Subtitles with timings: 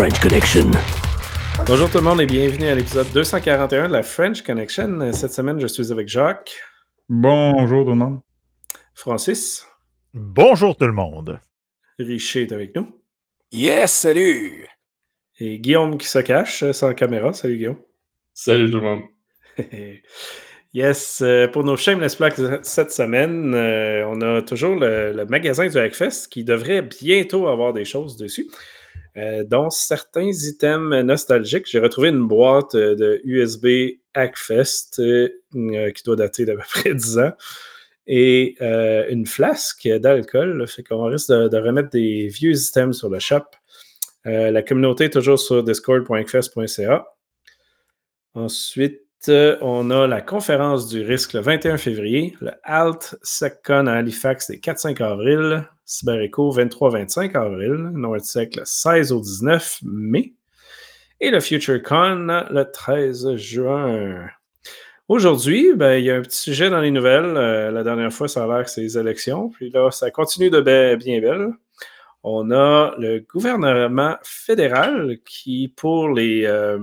[0.00, 0.70] The French Connection.
[1.66, 5.12] Bonjour tout le monde et bienvenue à l'épisode 241 de la French Connection.
[5.12, 6.58] Cette semaine, je suis avec Jacques.
[7.10, 8.20] Bonjour tout le monde.
[8.94, 9.66] Francis.
[10.14, 11.38] Bonjour tout le monde.
[11.98, 12.98] Richer est avec nous.
[13.52, 14.66] Yes, salut!
[15.38, 17.34] Et Guillaume qui se cache euh, sans caméra.
[17.34, 17.82] Salut Guillaume.
[18.32, 19.02] Salut tout le monde.
[20.72, 25.76] yes, euh, pour nos shameless plugs cette semaine, euh, on a toujours le, magasin du
[25.76, 28.48] Hackfest qui devrait bientôt avoir des choses dessus,
[29.16, 31.66] dont certains items nostalgiques.
[31.66, 35.02] J'ai retrouvé une boîte de USB Hackfest
[35.52, 37.32] qui doit dater d'à peu près 10 ans
[38.06, 40.66] et une flasque d'alcool.
[40.68, 43.44] Fait qu'on risque de, remettre des vieux items sur le shop.
[44.24, 47.06] la communauté est toujours sur discord.fest.ca.
[48.34, 53.94] Ensuite, euh, on a la conférence du risque le 21 février, le Alt SecCon à
[53.94, 60.34] Halifax le 4-5 avril, CyberEco 23-25 avril, NordSec le 16 au 19 mai
[61.20, 64.28] et le FutureCon le 13 juin.
[65.08, 67.36] Aujourd'hui, ben, il y a un petit sujet dans les nouvelles.
[67.36, 69.48] Euh, la dernière fois, ça a l'air que c'est les élections.
[69.48, 71.48] Puis là, ça continue de bien belle.
[72.22, 76.78] On a le gouvernement fédéral qui, pour les, euh,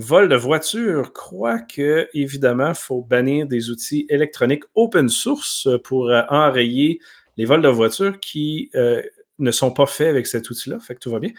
[0.00, 6.22] vol de voiture croit que, évidemment, faut bannir des outils électroniques open source pour euh,
[6.28, 7.00] enrayer
[7.40, 9.02] les vols de voiture qui euh,
[9.38, 10.78] ne sont pas faits avec cet outil-là.
[10.78, 11.30] Fait que tout va bien.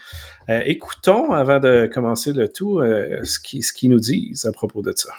[0.48, 4.92] Euh, écoutons, avant de commencer le tout, ce qu'ils ce nous disent à propos de
[4.96, 5.10] ça.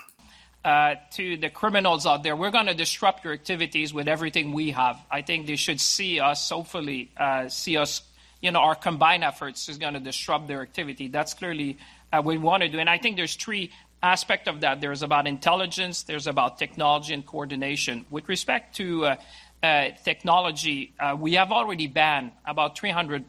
[0.65, 4.71] Uh, to the criminals out there, we're going to disrupt your activities with everything we
[4.71, 4.97] have.
[5.11, 8.01] I think they should see us, hopefully, uh, see us,
[8.41, 11.09] you know, our combined efforts is going to disrupt their activity.
[11.09, 11.77] That's clearly
[12.13, 12.79] uh, we want to do.
[12.79, 14.81] And I think there's three aspects of that.
[14.81, 18.05] There's about intelligence, there's about technology and coordination.
[18.09, 19.15] With respect to uh,
[19.63, 23.23] technology, uh, we have already banned about 300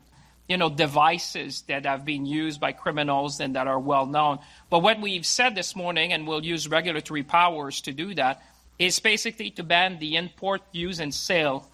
[0.49, 4.39] you know, devices that have been used by criminals and that are well known.
[4.69, 8.43] But what we've said this morning, and we'll use regulatory powers to do that,
[8.79, 11.71] is basically to ban the import, use, and sale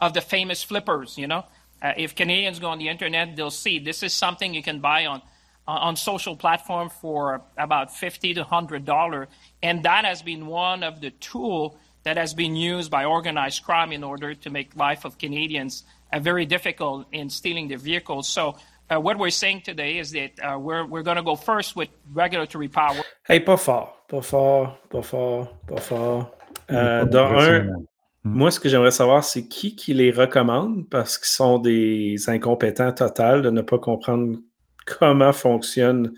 [0.00, 1.16] of the famous flippers.
[1.16, 1.44] You know,
[1.80, 5.06] uh, if Canadians go on the internet, they'll see this is something you can buy
[5.06, 5.22] on
[5.68, 9.26] on social platform for about 50 to 100 dollars
[9.64, 11.76] and that has been one of the tool
[12.06, 16.20] that has been used by organized crime in order to make life of Canadians uh,
[16.20, 18.54] very difficult in stealing their vehicles so
[18.88, 21.88] uh, what we're saying today is that uh, we're, we're going to go first with
[22.12, 23.02] regulatory power.
[23.26, 26.30] Hey, pas fort, pas fort, pas fort, pas fort.
[26.70, 27.84] Euh, dans un, hmm.
[28.24, 32.92] moi, ce que j'aimerais savoir, c'est qui qui les recommande parce qu'ils sont des incompétents
[32.92, 34.38] totaux de ne pas comprendre
[34.84, 36.12] comment fonctionnent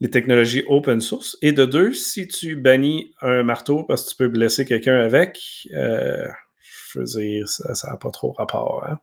[0.00, 1.36] les technologies open source.
[1.42, 5.68] Et de deux, si tu bannis un marteau parce que tu peux blesser quelqu'un avec,
[5.74, 6.26] euh,
[6.92, 8.84] je veux dire, ça n'a pas trop rapport.
[8.88, 8.98] Hein.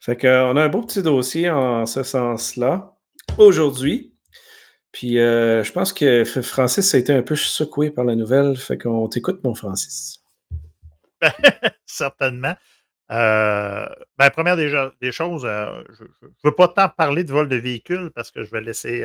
[0.00, 2.94] Fait qu'on a un beau petit dossier en ce sens-là
[3.38, 4.12] aujourd'hui.
[4.92, 8.56] Puis euh, je pense que Francis a été un peu secoué par la nouvelle.
[8.56, 10.22] Fait qu'on t'écoute, mon Francis.
[11.86, 12.54] Certainement.
[13.10, 13.86] Euh,
[14.18, 14.70] ben, première des,
[15.10, 18.60] choses, je ne veux pas tant parler de vol de véhicule parce que je vais
[18.60, 19.04] laisser,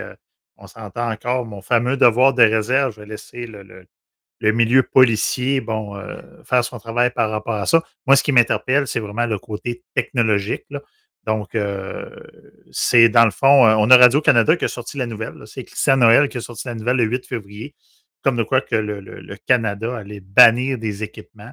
[0.59, 3.87] on s'entend encore, mon fameux devoir de réserve, je vais laisser le,
[4.41, 6.01] milieu policier bon,
[6.45, 7.83] faire son travail par rapport à ça.
[8.07, 10.65] Moi, ce qui m'interpelle, c'est vraiment le côté technologique.
[11.25, 11.57] Donc,
[12.71, 15.43] c'est dans le fond, on a Radio-Canada qui a sorti la nouvelle.
[15.45, 17.75] C'est Christian Noël qui a sorti la nouvelle le 8 février,
[18.21, 21.51] comme de quoi que le, Canada allait bannir des équipements.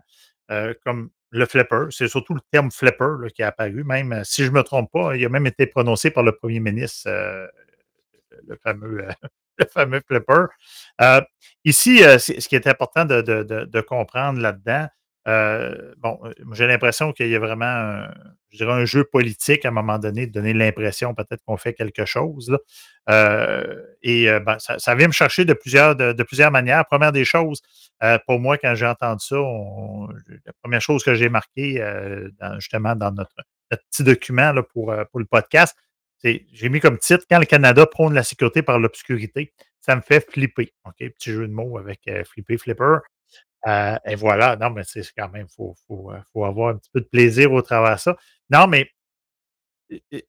[0.84, 1.87] comme le flipper.
[1.91, 3.84] C'est surtout le terme flipper qui est apparu.
[3.84, 6.33] Même euh, si je ne me trompe pas, il a même été prononcé par le
[6.33, 7.47] premier ministre, euh,
[8.47, 9.13] le, fameux, euh,
[9.59, 10.47] le fameux flipper.
[11.65, 14.89] ici, ce qui est important de, comprendre là-dedans,
[15.99, 16.21] bon,
[16.53, 18.11] j'ai l'impression qu'il y a vraiment, un,
[18.61, 22.57] un jeu politique à un moment donné, de donner l'impression peut-être qu'on fait quelque chose.
[23.09, 26.84] et ben, ça, vient me chercher de plusieurs, de plusieurs manières.
[26.87, 27.63] Première des choses,
[28.03, 32.95] euh, pour moi, quand j'ai entendu ça, la première chose que j'ai marquée, euh, justement,
[32.95, 33.34] dans notre,
[33.91, 35.77] petit document là, pour, euh, pour le podcast,
[36.22, 40.28] j'ai mis comme titre Quand le Canada prône la sécurité par l'obscurité, ça me fait
[40.30, 40.72] flipper.
[40.84, 42.98] OK, petit jeu de mots avec flipper, flipper.
[43.66, 47.01] et voilà, non, mais c'est quand même, il faut, faut, faut, avoir un petit peu
[47.01, 48.16] de plaisir au travers de ça.
[48.51, 48.91] Non, mais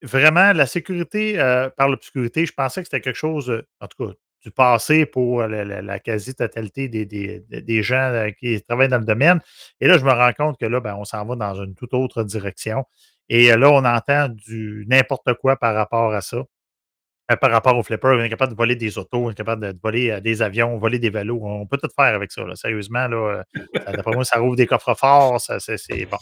[0.03, 1.37] vraiment, la sécurité
[1.77, 4.13] par l'obscurité, je pensais que c'était quelque chose, en tout cas,
[4.47, 9.41] du passé pour la, quasi-totalité des, gens euh, qui travaillent dans le domaine.
[9.81, 11.93] Et là, je me rends compte que là, ben, on s'en va dans une toute
[11.93, 12.85] autre direction.
[13.29, 16.43] Et euh, là, on entend du n'importe quoi par rapport à ça.
[17.29, 19.73] Euh, par rapport au flipper, on est capable de voler des autos, on est capable
[19.73, 21.39] de voler des avions, voler des vélos.
[21.43, 22.43] On peut tout faire avec ça.
[22.55, 23.43] Sérieusement, là,
[23.73, 25.41] d'après moi, ça rouvre des coffres forts.
[25.41, 26.17] c'est bon.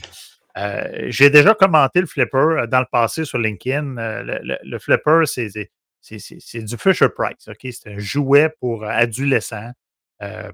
[0.58, 3.96] Euh, j'ai déjà commenté le flipper dans le passé sur LinkedIn.
[4.24, 7.50] le, flipper, c'est du Fisher Price.
[7.62, 9.74] C'est un jouet pour adolescents,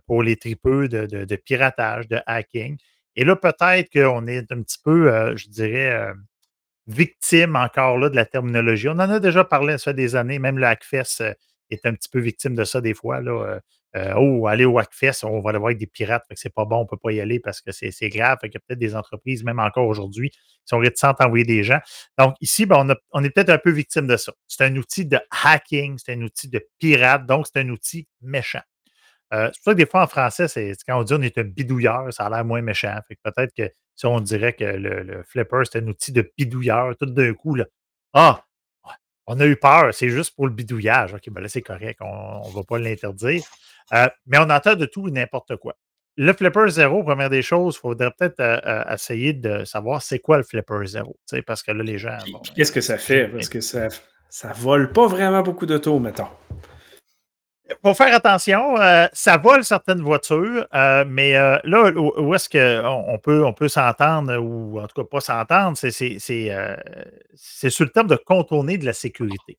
[0.05, 2.77] pour les tripeux de, de, piratage, de hacking.
[3.15, 6.13] Et là, peut-être qu'on est un petit peu, je dirais,
[6.87, 8.89] victime encore là de la terminologie.
[8.89, 11.23] On en a déjà parlé ça des années, même le Hackfest
[11.69, 13.21] est un petit peu victime de ça des fois.
[13.21, 13.59] Euh,
[13.95, 16.77] euh, oh, aller au Hackfest, on va le voir avec des pirates, c'est pas bon,
[16.77, 18.37] on ne peut pas y aller parce que c'est grave.
[18.43, 21.63] Il y a peut-être des entreprises, même encore aujourd'hui, qui sont réticentes à envoyer des
[21.63, 21.79] gens.
[22.17, 24.31] Donc, ici, ben, on, est peut-être un peu victime de ça.
[24.47, 28.61] C'est un outil de hacking, c'est un outil de pirate, donc c'est un outil méchant.
[29.33, 31.37] Euh, c'est pour ça que des fois en français, c'est quand on dit on est
[31.37, 32.97] un bidouilleur, ça a l'air moins méchant.
[33.23, 33.69] peut-être que
[34.07, 37.65] on dirait que le, le flipper, c'est un outil de bidouilleur, tout d'un coup, là,
[38.13, 38.43] ah,
[39.27, 41.13] on a eu peur, c'est juste pour le bidouillage.
[41.13, 43.43] OK, ben là, c'est correct, on ne va pas l'interdire.
[43.93, 45.75] Euh, mais on entend de tout et n'importe quoi.
[46.17, 50.19] Le Flipper Zero, première des choses, il faudrait peut-être euh, euh, essayer de savoir c'est
[50.19, 51.15] quoi le Flipper Zero.
[51.47, 52.17] Parce que là, les gens.
[52.55, 53.27] Qu'est-ce que ça fait?
[53.29, 56.27] Parce que ça ne vole pas vraiment beaucoup d'auto, mettons
[57.83, 63.17] faut faire attention, euh, ça vole certaines voitures, euh, mais euh, là, où, est-ce qu'on
[63.19, 66.19] peut, on peut s'entendre, ou en tout cas pas s'entendre, c'est,
[67.35, 69.57] sur le terme de contourner de la sécurité.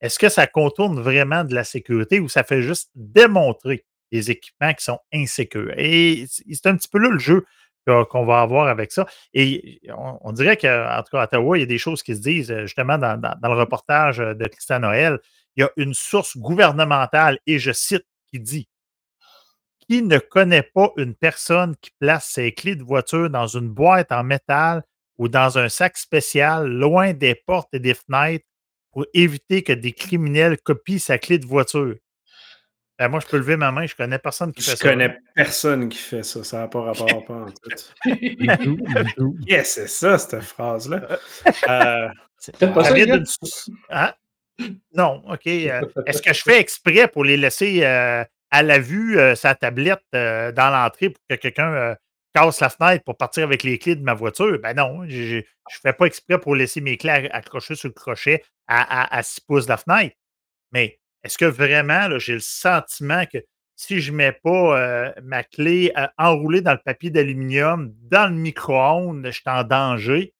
[0.00, 4.72] Est-ce que ça contourne vraiment de la sécurité ou ça fait juste démontrer des équipements
[4.72, 5.72] qui sont insécures?
[5.76, 7.44] Et c'est un petit peu là le jeu
[7.86, 9.06] qu'on va avoir avec ça.
[9.34, 9.80] Et
[10.22, 12.54] on, dirait qu'en tout cas, à Ottawa, il y a des choses qui se disent,
[12.60, 15.18] justement, dans, dans le reportage de Christian Noël
[15.60, 18.68] il y a une source gouvernementale, et je cite, qui dit
[19.86, 24.10] Qui ne connaît pas une personne qui place ses clés de voiture dans une boîte
[24.10, 24.82] en métal
[25.18, 28.46] ou dans un sac spécial loin des portes et des fenêtres
[28.90, 31.94] pour éviter que des criminels copient sa clé de voiture?
[32.98, 34.76] Ben, moi, je peux lever ma main, je connais personne qui fait ça.
[34.82, 37.50] Je connais personne qui fait ça, ça n'a pas rapport à pas en
[39.16, 39.36] tout.
[39.46, 41.18] yes, c'est ça, cette phrase-là.
[41.68, 42.08] Euh,
[42.38, 44.14] c'est pas ça,
[44.94, 45.46] non, OK.
[45.46, 49.54] Euh, est-ce que je fais exprès pour les laisser euh, à la vue euh, sa
[49.54, 51.96] tablette dans l'entrée pour que quelqu'un
[52.34, 54.58] casse la fenêtre pour partir avec les clés de ma voiture?
[54.58, 55.42] Ben non, je ne
[55.82, 59.70] fais pas exprès pour laisser mes clés accrochées sur le crochet à, 6 pouces de
[59.70, 60.16] la fenêtre.
[60.72, 63.38] Mais est-ce que vraiment, j'ai le sentiment que
[63.74, 69.24] si je ne mets pas ma clé enroulée dans le papier d'aluminium, dans le micro-ondes,
[69.26, 70.34] je suis en danger?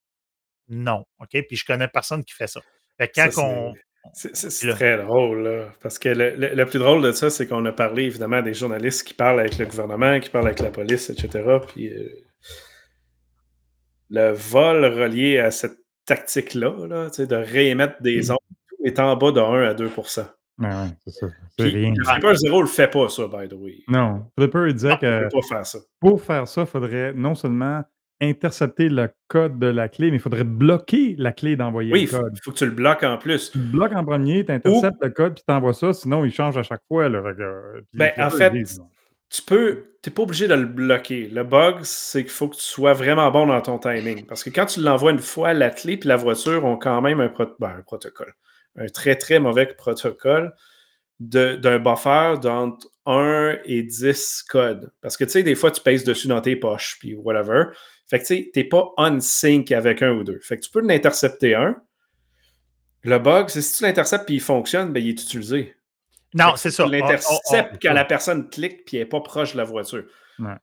[0.69, 1.05] Non.
[1.19, 1.31] OK?
[1.49, 2.61] Puis je connais personne qui fait ça.
[2.97, 3.75] Fait quand on,
[4.13, 8.05] c'est très drôle, là, parce que le, plus drôle de ça, c'est qu'on a parlé
[8.05, 11.59] évidemment des journalistes qui parlent avec le gouvernement, qui parlent avec la police, etc.
[11.69, 12.09] Puis euh,
[14.09, 18.33] le vol relié à cette tactique-là, là, de réémettre des mmh.
[18.33, 18.39] ondes,
[18.85, 19.91] est en bas de 1 à 2 ouais,
[21.07, 21.27] c'est ça.
[21.59, 21.93] rien.
[21.95, 23.85] Le Flipper Zero le fait pas, ça, by the way.
[23.87, 25.79] Non, Flipper, il disait que faire ça.
[26.01, 27.85] pour faire ça, il faudrait non seulement
[28.21, 32.19] intercepter le code de la clé, mais il faudrait bloquer la clé d'envoyer oui, le
[32.19, 32.33] code.
[32.35, 33.51] il faut que tu le bloques en plus.
[33.51, 36.33] Tu le bloques en premier, tu interceptes le code, puis tu envoies ça, sinon il
[36.33, 37.05] change à chaque fois.
[37.05, 38.53] Euh, ben, en fait,
[39.31, 41.29] tu peux, tu n'es pas obligé de le bloquer.
[41.29, 44.27] Le bug, c'est qu'il faut que tu sois vraiment bon dans ton timing.
[44.27, 47.21] Parce que quand tu l'envoies une fois, la clé et la voiture ont quand même
[47.21, 48.35] un, ben, un protocole.
[48.77, 50.53] Un très, très mauvais protocole
[51.21, 54.91] d'un buffer d'entre 1 et 10 codes.
[55.01, 57.65] Parce que tu sais, des fois, tu pèses dessus dans tes poches, puis whatever.
[58.11, 60.41] Fait que tu sais, t'es pas on sync avec un ou deux.
[60.41, 61.77] Fait que tu peux l'intercepter un.
[63.03, 65.77] Le bug, c'est si tu l'interceptes et il fonctionne, ben, il est utilisé.
[66.35, 66.85] Non, c'est ça.
[66.85, 70.05] Tu l'interceptes quand la personne clique puis elle n'est pas proche de la voiture.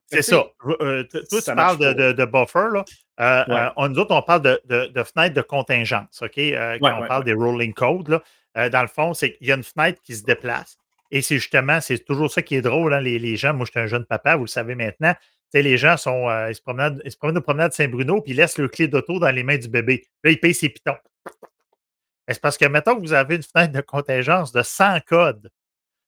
[0.07, 0.43] C'est ça.
[0.81, 2.67] Euh, toi, tu parles de, buffer.
[2.73, 2.83] Là.
[3.19, 6.21] Euh, euh, nous autres, on parle de, de, fenêtre de contingence.
[6.21, 6.35] OK?
[6.81, 8.09] quand on parle des rolling codes,
[8.55, 10.77] là, dans le fond, c'est qu'il y a une fenêtre qui se déplace.
[11.11, 12.93] Et c'est justement, c'est toujours ça qui est drôle.
[12.93, 15.13] Hein, les, les, gens, moi, je suis un jeune papa, vous le savez maintenant
[15.53, 18.37] les gens sont, euh, ils, se promènent, ils se promènent au promenade Saint-Bruno, puis ils
[18.37, 20.05] laissent le clé d'auto dans les mains du bébé.
[20.23, 20.97] Là, ils payent ses pitons.
[22.27, 25.49] C'est parce que, mettons que vous avez une fenêtre de contingence de 100 codes.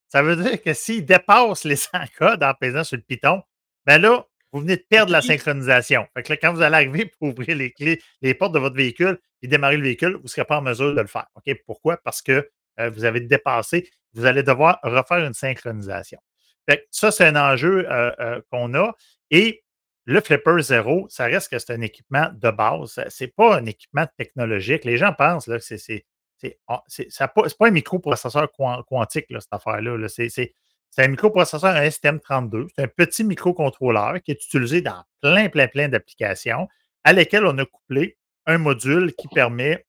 [0.10, 3.42] Ça veut dire que s'ils dépassent les 100 codes en pesant sur le piton,
[3.86, 6.08] ben là, vous venez de perdre la synchronisation.
[6.14, 8.76] Fait que là, quand vous allez arriver pour ouvrir les clés, les portes de votre
[8.76, 11.28] véhicule et démarrer le véhicule, vous ne serez pas en mesure de le faire.
[11.36, 11.56] OK?
[11.66, 11.98] Pourquoi?
[11.98, 16.20] Parce que euh, vous avez dépassé, vous allez devoir refaire une synchronisation.
[16.68, 18.94] Fait ça, c'est un enjeu euh, qu'on a.
[19.32, 19.64] Et
[20.06, 23.00] le Flipper Zero, ça reste que c'est un équipement de base.
[23.10, 24.86] Ce n'est pas un équipement technologique.
[24.86, 26.84] Les gens pensent que c'est, c'est, ah,
[27.28, 30.08] pas, un microprocesseur quantique, cette affaire-là.
[30.08, 30.54] C'est,
[30.98, 32.68] un microprocesseur, un STM32.
[32.76, 36.68] C'est un petit microcontrôleur qui est utilisé dans plein, plein, plein d'applications
[37.04, 39.86] à lesquelles on a couplé un module qui permet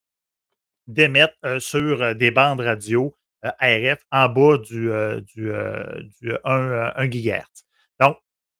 [0.87, 3.51] d'émettre euh, sur euh, des bandes radio euh,
[3.95, 4.91] RF en bas du,
[5.35, 5.53] du,
[6.45, 7.65] 1, 1 GHz.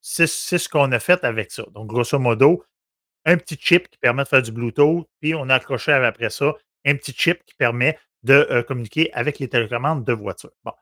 [0.01, 1.63] C'est ce qu'on a fait avec ça.
[1.73, 2.63] Donc, grosso modo,
[3.25, 6.53] un petit chip qui permet de faire du Bluetooth, puis on a accroché après ça
[6.85, 10.51] un petit chip qui permet de euh, communiquer avec les télécommandes de voiture.
[10.63, 10.73] Bon.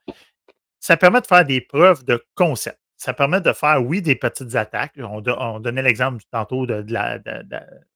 [0.79, 2.79] Ça permet de faire des preuves de concept.
[2.95, 4.93] Ça permet de faire, oui, des petites attaques.
[4.97, 7.19] On, donnait l'exemple tantôt de, la,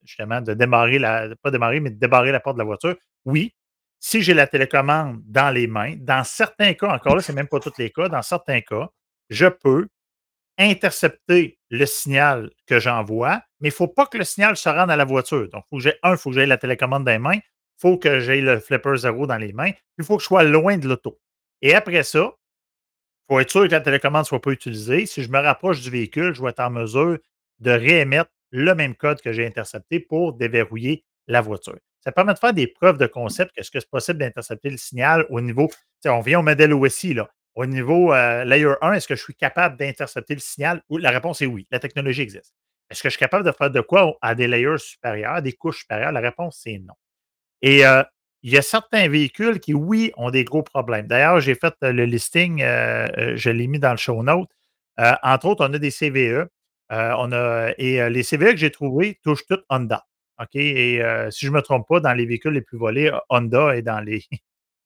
[0.02, 2.96] justement de démarrer la, pas démarrer, mais de débarrer la porte de la voiture.
[3.26, 3.54] Oui,
[4.00, 7.60] si j'ai la télécommande dans les mains, dans certains cas, encore là, c'est même pas
[7.60, 8.88] tous les cas, dans certains cas,
[9.28, 9.88] je peux
[10.58, 14.90] intercepter le signal que j'envoie, mais il ne faut pas que le signal se rende
[14.90, 15.48] à la voiture.
[15.48, 17.98] Donc, faut que un, il faut que j'aie la télécommande dans les mains, il faut
[17.98, 20.88] que j'aie le flipper zéro dans les mains, il faut que je sois loin de
[20.88, 21.18] l'auto.
[21.62, 25.06] Et après ça, il faut être sûr que la télécommande ne soit pas utilisée.
[25.06, 27.18] Si je me rapproche du véhicule, je vais être en mesure
[27.60, 31.78] de réémettre le même code que j'ai intercepté pour déverrouiller la voiture.
[32.00, 33.50] Ça permet de faire des preuves de concept.
[33.56, 35.70] Est-ce que c'est possible d'intercepter le signal au niveau,
[36.04, 39.34] on vient au modèle OSI, là, au niveau euh, Layer 1, est-ce que je suis
[39.34, 40.82] capable d'intercepter le signal?
[40.90, 41.66] La réponse est oui.
[41.70, 42.54] La technologie existe.
[42.90, 45.80] Est-ce que je suis capable de faire de quoi à des layers supérieurs, des couches
[45.80, 46.12] supérieures?
[46.12, 46.94] La réponse, c'est non.
[47.62, 48.02] Et euh,
[48.42, 51.06] il y a certains véhicules qui, oui, ont des gros problèmes.
[51.06, 54.50] D'ailleurs, j'ai fait euh, le listing, je l'ai mis dans le show note.
[54.98, 56.48] entre autres, on a des CVE.
[56.90, 60.04] on a, et les CVE que j'ai trouvés touchent toutes Honda.
[60.40, 60.56] OK?
[60.56, 63.82] Et si je ne me trompe pas, dans les véhicules les plus volés, Honda est
[63.82, 64.24] dans les.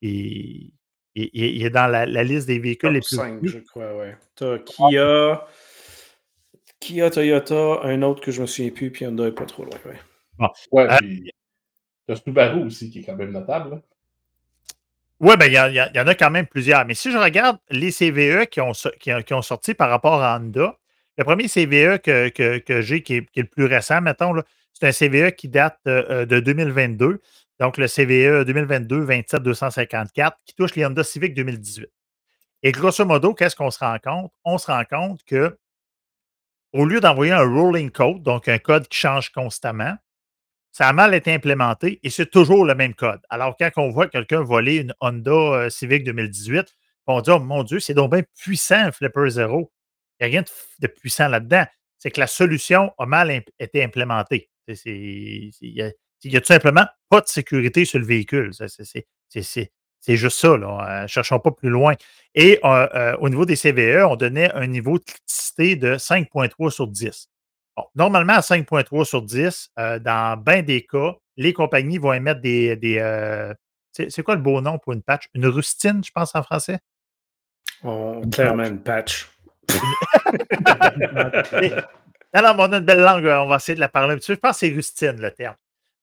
[1.33, 3.17] il, est dans la, liste des véhicules les plus.
[3.17, 4.17] 5, je crois, ouais.
[4.37, 5.47] T'as Kia,
[6.81, 9.79] Kia, Toyota, un autre que je me souviens plus, puis Honda n'est pas trop loin.
[9.85, 9.99] Ouais,
[10.39, 10.49] bon.
[10.73, 11.33] ouais euh, puis
[12.07, 13.83] t'as Subaru aussi qui est quand même notable.
[15.21, 16.85] Oui, ben, il y, en a quand même plusieurs.
[16.87, 20.79] Mais si je regarde les CVE qui ont, qui, ont sorti par rapport à Honda,
[21.17, 24.33] le premier CVE que, que, j'ai, qui, est, le plus récent, mettons,
[24.73, 27.21] c'est un CVE qui date euh, de 2022.
[27.59, 31.87] Donc, le CVE 2022-27254 qui touche les Honda Civic 2018.
[32.63, 34.33] Et grosso modo, qu'est-ce qu'on se rend compte?
[34.45, 35.59] On se rend compte que
[36.73, 39.97] au lieu d'envoyer un rolling code, donc un code qui change constamment,
[40.71, 43.21] ça a mal été implémenté et c'est toujours le même code.
[43.31, 47.63] Alors, quand on voit quelqu'un voler une Honda euh, Civic 2018, on dit Oh mon
[47.65, 49.73] Dieu, c'est donc bien puissant Flipper Zero.
[50.21, 50.45] Il n'y a rien
[50.81, 51.65] de, puissant là-dedans.
[51.99, 54.51] C'est que la solution a mal été implémentée.
[54.69, 55.91] N'y a
[56.23, 58.53] tout simplement pas de sécurité sur le véhicule.
[60.01, 60.57] C'est juste ça.
[60.57, 61.03] Là.
[61.05, 61.95] Euh, cherchons pas plus loin.
[62.35, 66.71] Et euh, euh, au niveau des CVE, on donnait un niveau de criticité de 5,3
[66.71, 67.29] sur 10.
[67.95, 72.77] normalement, à 5,3 sur 10, dans bien des cas, les compagnies vont émettre des.
[72.77, 73.55] des
[73.93, 75.25] c'est quoi le beau nom pour une patch?
[75.35, 76.79] Une rustine, je pense, en français?
[77.83, 79.29] Oh, clairement une patch.
[82.35, 84.35] non, on a une belle langue, on va essayer de la parler un petit peu.
[84.35, 85.57] Je pense que c'est rustine, le terme.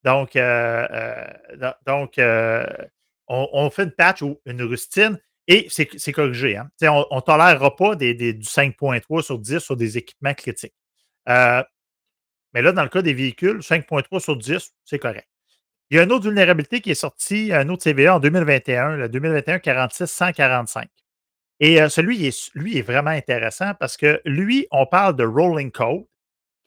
[0.06, 2.64] Donc, euh, euh, donc euh,
[3.28, 6.58] on, fait une patch ou une rustine et c'est corrigé.
[6.58, 6.70] Hein.
[6.84, 10.76] On ne tolérera pas des, du 5.3 sur 10 sur des équipements critiques.
[11.28, 15.28] mais là, dans le cas des véhicules, 5.3 sur 10, c'est correct.
[15.90, 19.08] Il y a une autre vulnérabilité qui est sortie, un autre CVA en 2021, le
[19.08, 20.86] 2021-46-145.
[21.62, 26.06] Et celui, est, lui, est vraiment intéressant parce que lui, on parle de rolling code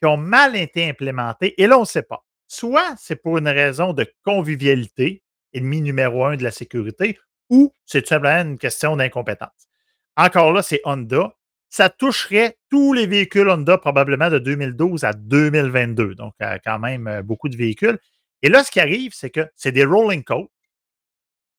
[0.00, 1.60] qui ont mal été implémentés.
[1.60, 2.24] Et là, on ne sait pas.
[2.48, 7.18] Soit c'est pour une raison de convivialité, ennemi numéro un de la sécurité,
[7.50, 9.68] ou c'est tout simplement une question d'incompétence.
[10.16, 11.34] Encore là, c'est Honda.
[11.70, 16.14] Ça toucherait tous les véhicules Honda probablement de 2012 à 2022.
[16.14, 17.98] Donc, euh, quand même euh, beaucoup de véhicules.
[18.42, 20.46] Et là, ce qui arrive, c'est que c'est des rolling codes.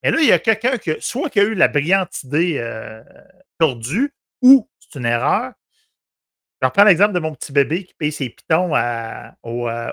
[0.01, 3.03] Et là, il y a quelqu'un qui, soit qui a eu la brillante idée euh,
[3.59, 5.51] tordue, ou c'est une erreur,
[6.61, 9.91] je reprends l'exemple de mon petit bébé qui paye ses pitons euh, euh,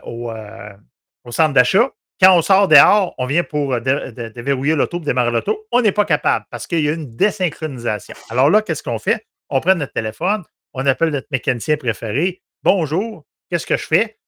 [1.25, 1.91] au, centre d'achat.
[2.21, 5.67] Quand on sort dehors, on vient pour euh, déverrouiller l'auto, démarrer l'auto.
[5.71, 8.17] On n'est pas capable parce qu'il y a une désynchronisation.
[8.31, 9.27] Alors là, qu'est-ce qu'on fait?
[9.49, 10.43] On prend notre téléphone,
[10.73, 12.43] on appelle notre mécanicien préféré.
[12.65, 14.19] Bonjour, qu'est-ce que je fais?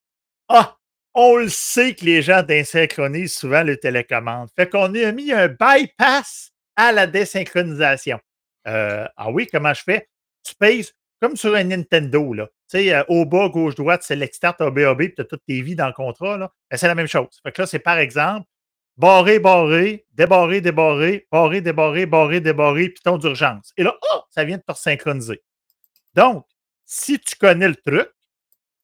[0.48, 0.76] Ah,
[1.14, 4.48] on le sait que les gens désynchronisent souvent le télécommande.
[4.54, 8.20] Fait qu'on a mis un bypass à la désynchronisation.
[8.64, 10.08] ah oui, comment je fais?
[10.44, 10.84] Tu payes
[11.20, 12.46] comme sur un Nintendo, là.
[12.46, 15.62] Tu sais, euh, au bas, gauche, droite, c'est l'extart ABAB, puis tu as toutes tes
[15.62, 16.52] vies dans le contrat, là.
[16.70, 17.40] Ben, c'est la même chose.
[17.42, 18.46] Fait que là, c'est par exemple,
[18.96, 23.72] barré, barré, débarré, débarré, barré, débarré, barré, débarré, piton d'urgence.
[23.76, 25.42] Et là, oh, ça vient de te synchroniser.
[26.14, 26.44] Donc,
[26.84, 28.10] si tu connais le truc,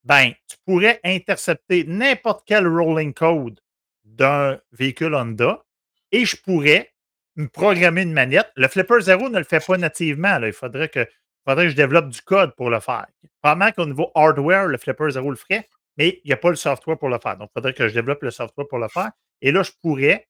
[0.03, 3.59] ben, tu pourrais intercepter n'importe quel rolling code
[4.03, 5.63] d'un véhicule Honda
[6.11, 6.93] et je pourrais
[7.35, 8.51] me programmer une manette.
[8.55, 10.39] Le Flipper Zero ne le fait pas nativement.
[10.39, 10.47] Là.
[10.47, 11.07] Il faudrait que
[11.45, 13.05] il faudrait que je développe du code pour le faire.
[13.41, 16.55] Probablement qu'au niveau hardware, le Flipper Zero le ferait, mais il n'y a pas le
[16.55, 17.37] software pour le faire.
[17.37, 19.11] Donc, il faudrait que je développe le software pour le faire.
[19.41, 20.27] Et là, je pourrais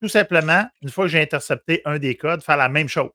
[0.00, 3.10] tout simplement, une fois que j'ai intercepté un des codes, faire la même chose.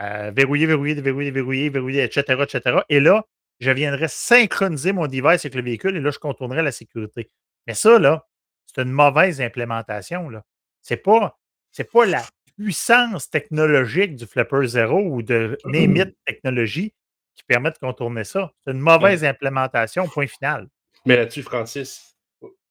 [0.00, 2.78] Euh, verrouiller, verrouiller, verrouiller, verrouiller, verrouiller, etc., etc.
[2.88, 3.24] Et là,
[3.60, 7.28] je viendrais synchroniser mon device avec le véhicule et là, je contournerais la sécurité.
[7.66, 8.26] Mais ça, là,
[8.66, 10.30] c'est une mauvaise implémentation.
[10.82, 11.38] Ce n'est pas,
[11.92, 12.24] pas la
[12.60, 16.92] puissance technologique du Flipper Zero ou de Name technologie
[17.34, 18.52] qui permet de contourner ça.
[18.62, 20.68] C'est une mauvaise implémentation, point final.
[21.06, 22.14] Mais là-dessus, Francis,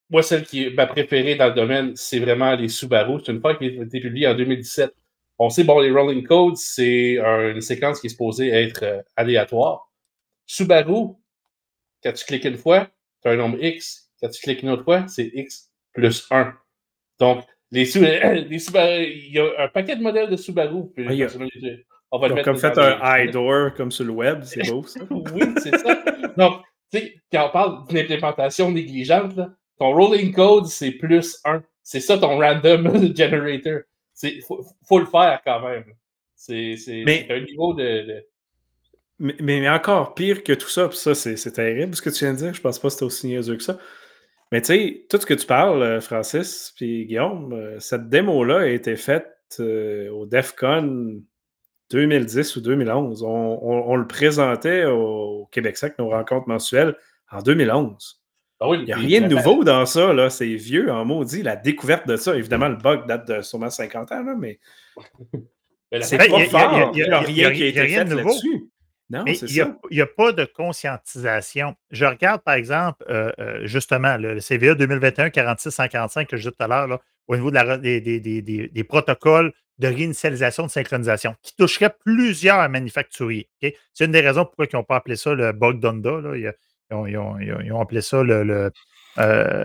[0.08, 3.20] moi, celle qui est ma préférée dans le domaine, c'est vraiment les Subaru.
[3.24, 4.94] C'est une fois qui a été publiée en 2017.
[5.38, 9.90] On sait, bon, les rolling codes, c'est une séquence qui est supposée être euh, aléatoire.
[10.46, 11.14] Subaru,
[12.04, 12.88] quand tu cliques une fois,
[13.22, 14.12] tu as un nombre X.
[14.20, 16.54] Quand tu cliques une autre fois, c'est X plus 1.
[17.18, 17.84] Donc, les,
[18.48, 20.90] les Subaru, il y a un paquet de modèles de Subaru.
[20.94, 21.28] Puis Ah,
[22.12, 25.00] on va Donc, comme fait un high door comme sur le web, c'est beau ça.
[25.10, 26.02] oui, c'est ça.
[26.36, 26.62] Donc,
[26.92, 31.62] tu sais, quand on parle d'une implémentation négligente, là, ton rolling code, c'est plus 1.
[31.82, 33.80] C'est ça ton random generator.
[34.22, 35.84] Il faut, faut le faire quand même.
[36.34, 36.74] C'est
[37.30, 38.06] un niveau de.
[38.06, 38.26] de-
[39.18, 42.24] Mais, mais encore pire que tout ça, puis ça, c'est c'est terrible ce que tu
[42.24, 42.54] viens de dire.
[42.54, 43.78] Je pense pas que c'était aussi niaiseux que ça.
[44.52, 48.60] Mais tu sais, tout ce que tu parles, euh, Francis, puis Guillaume, euh, cette démo-là
[48.60, 49.28] a été faite
[49.60, 51.20] euh, au DEFCON
[51.90, 53.22] 2010 ou 2011.
[53.22, 56.96] On, on- on le présentait au Québec Sec, nos rencontres mensuelles,
[57.30, 58.20] en 2011.
[58.62, 60.28] Ah oui, Il n'y a rien de nouveau dans ça, là.
[60.30, 61.42] C'est vieux en maudit.
[61.42, 64.58] La découverte de ça, évidemment, le bug date de sûrement 50 ans, là, mais
[66.02, 66.92] c'est pas fort.
[66.94, 68.70] il n'y a, rien qui a été fait là-dessus.
[69.10, 69.64] Non, Mais c'est il n'y ça.
[69.66, 71.74] a, il y a pas de conscientisation.
[71.90, 76.62] Je regarde, par exemple, euh, euh, justement, le, le CVA 2021-46-145 que je disais tout
[76.64, 80.64] à l'heure, au niveau de la re- des, des- des- des- des protocoles de réinitialisation
[80.66, 83.48] de synchronisation, qui toucherait plusieurs manufacturiers.
[83.94, 86.20] C'est une des raisons pourquoi ils n'ont pas appelé ça le bug d'Honda.
[86.20, 86.36] là.
[86.36, 86.52] Ils,
[86.90, 88.44] ils ont, ils ont- ils ils appelé ça le.
[88.44, 88.70] le,
[89.18, 89.64] euh,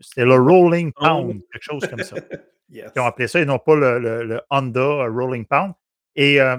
[0.00, 2.16] C'était le Rolling Pound, quelque chose comme ça
[2.70, 2.90] Yes.
[2.92, 5.74] qui ont appelé ça et non pas le, le- le Honda Rolling Pound.
[6.16, 6.56] Et euh,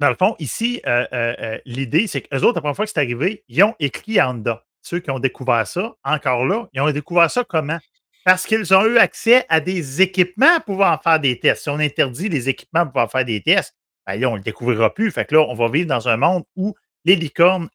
[0.00, 2.90] dans le fond, ici, euh, euh, euh, l'idée, c'est qu'eux autres, la première fois que
[2.92, 4.64] c'est arrivé, ils ont écrit à Honda.
[4.82, 7.78] Ceux qui ont découvert ça, encore là, ils ont découvert ça comment?
[8.24, 11.62] Parce qu'ils ont eu accès à des équipements pouvant faire des tests.
[11.62, 13.74] Si on interdit les équipements pouvant faire des tests,
[14.06, 15.10] ben là, on ne le découvrira plus.
[15.10, 17.68] Fait que là, on va vivre dans un monde où les licornes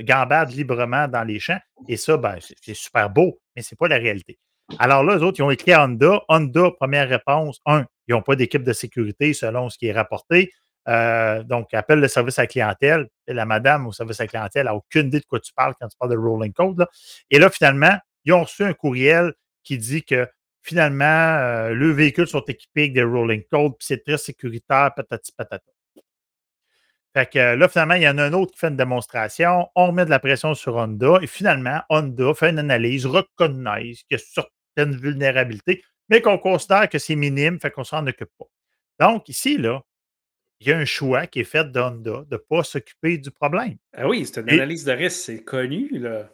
[0.00, 1.60] gambadent librement dans les champs.
[1.88, 4.38] Et ça, ben, c'est c'est super beau, mais ce n'est pas la réalité.
[4.78, 6.22] Alors là, eux autres, ils ont écrit à Honda.
[6.28, 10.52] Honda, première réponse, un, ils n'ont pas d'équipe de sécurité selon ce qui est rapporté.
[10.88, 13.08] Euh, donc, appelle le service à la clientèle.
[13.26, 15.88] La madame au service à la clientèle n'a aucune idée de quoi tu parles quand
[15.88, 16.86] tu parles de rolling code.
[17.30, 20.28] Et là, finalement, ils ont reçu un courriel qui dit que
[20.62, 25.32] finalement, euh, leurs véhicules sont équipés avec des rolling codes, puis c'est très sécuritaire, patati
[25.32, 25.64] patata.
[27.14, 29.68] Fait que là, finalement, il y en a un autre qui fait une démonstration.
[29.76, 34.06] On remet de la pression sur Honda et finalement, Honda fait une analyse, reconnaît qu'il
[34.10, 38.46] y a certaines vulnérabilités, mais qu'on considère que c'est minime, fait qu'on s'en occupe pas.
[39.06, 39.82] Donc, ici, là,
[40.64, 43.76] il y a un choix qui est fait d'Honda de ne pas s'occuper du problème.
[43.96, 46.28] Ah oui, c'est une Et- analyse de risque, c'est connu, là.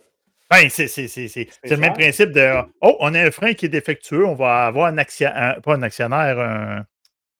[0.50, 3.54] Ben, c'est c'est- c'est- c'est- c'est le même principe de Oh, on a un frein
[3.54, 6.84] qui est défectueux, on va avoir un actionnaire, pas un actionnaire, un,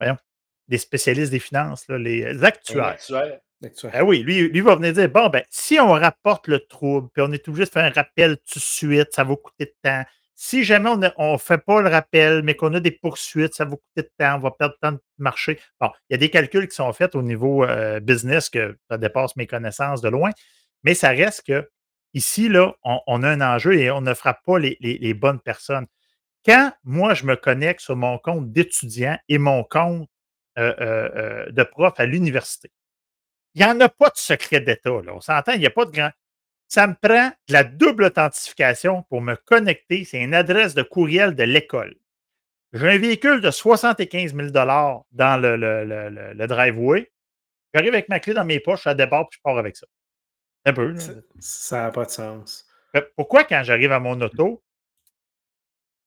[0.01, 0.17] voyons,
[0.69, 2.85] des spécialistes des finances, là, les actuaires.
[2.85, 3.39] actuaire.
[3.63, 3.91] Actuel.
[3.93, 7.23] Ah oui, lui, lui va venir dire Bon, ben, si on rapporte le trouble, puis
[7.27, 10.03] on est obligé de faire un rappel tout de suite, ça va coûter de temps.
[10.43, 13.73] Si jamais on ne fait pas le rappel, mais qu'on a des poursuites, ça va
[13.73, 15.61] coûter de temps, on va perdre temps de marcher.
[15.79, 18.97] Bon, il y a des calculs qui sont faits au niveau euh, business que ça
[18.97, 20.31] dépasse mes connaissances de loin,
[20.83, 21.69] mais ça reste que
[22.15, 25.87] ici, là, on, a un enjeu et on ne frappe pas les, bonnes personnes.
[26.47, 30.09] Quand moi, je me connecte sur mon compte d'étudiant et mon compte
[30.59, 32.71] euh, euh, de prof à l'université,
[33.55, 34.91] il n'y en a pas de secret d'État.
[34.91, 36.13] On s'entend, il n'y a pas de grand.
[36.71, 40.05] Ça me prend de la double authentification pour me connecter.
[40.05, 41.97] C'est une adresse de courriel de l'école.
[42.73, 45.05] J'ai un véhicule de 75 000 dans
[45.43, 47.11] le, le- le- le- driveway.
[47.75, 49.87] J'arrive avec ma clé dans mes poches, ça déborde, puis je pars avec ça.
[50.65, 50.95] Un peu.
[51.41, 52.69] Ça n'a pas de sens.
[52.93, 54.63] Fait, Pourquoi, quand j'arrive à mon auto,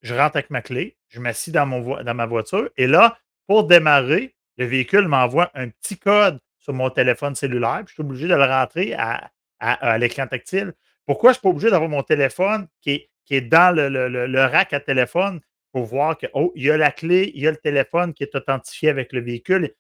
[0.02, 3.66] je rentre avec ma clé, je m'assis dans, mon dans ma voiture, et là, pour
[3.66, 8.28] démarrer, le véhicule m'envoie un petit code sur mon téléphone cellulaire, puis je suis obligé
[8.30, 9.30] de le rentrer à,
[9.72, 10.74] à- à l'écran tactile.
[11.06, 13.90] Pourquoi je ne suis pas obligé d'avoir mon téléphone qui est, qui est dans le,
[13.90, 15.40] le- le- le rack à téléphone
[15.72, 18.24] pour voir que, oh, il y a la clé, il y a le téléphone qui
[18.24, 19.74] est authentifié avec le véhicule.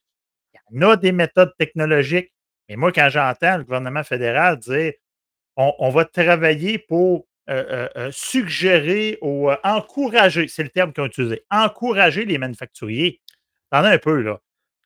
[0.71, 2.31] Il y en a des méthodes technologiques.
[2.69, 4.93] Mais moi, quand j'entends le gouvernement fédéral dire
[5.55, 10.93] on, on va travailler pour euh, euh, euh, suggérer ou euh, encourager, c'est le terme
[10.93, 13.21] qu'ils ont utilisé, encourager les manufacturiers.
[13.69, 14.39] T'en as un peu, là.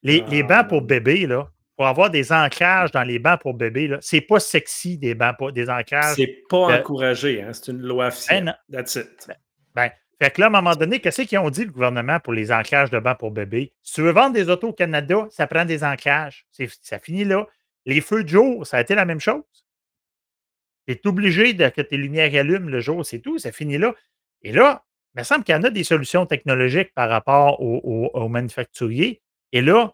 [0.03, 3.53] Les, les Ah, bancs pour bébés, là, pour avoir des ancrages dans les bancs pour
[3.53, 6.15] bébés, là, c'est pas sexy des bancs pour, des ancrages.
[6.15, 7.53] C'est pas euh, encouragé, hein?
[7.53, 8.45] c'est une loi officielle.
[8.45, 8.53] non.
[8.71, 9.31] That's it.
[9.75, 12.33] Ben, fait que là, à un moment donné, qu'est-ce qu'ils ont dit, le gouvernement, pour
[12.33, 13.73] les ancrages de bancs pour bébés?
[13.83, 16.47] Si tu veux vendre des autos au Canada, ça prend des ancrages.
[16.51, 17.45] C'est- Ça finit là.
[17.85, 19.43] Les feux de jour, ça a été la même chose.
[20.87, 23.93] Tu es obligé de, que tes lumières allument le jour, c'est tout, ça finit là.
[24.41, 24.83] Et là,
[25.15, 29.21] il me semble qu'il y en a des solutions technologiques par rapport aux, manufacturiers.
[29.51, 29.93] Et là,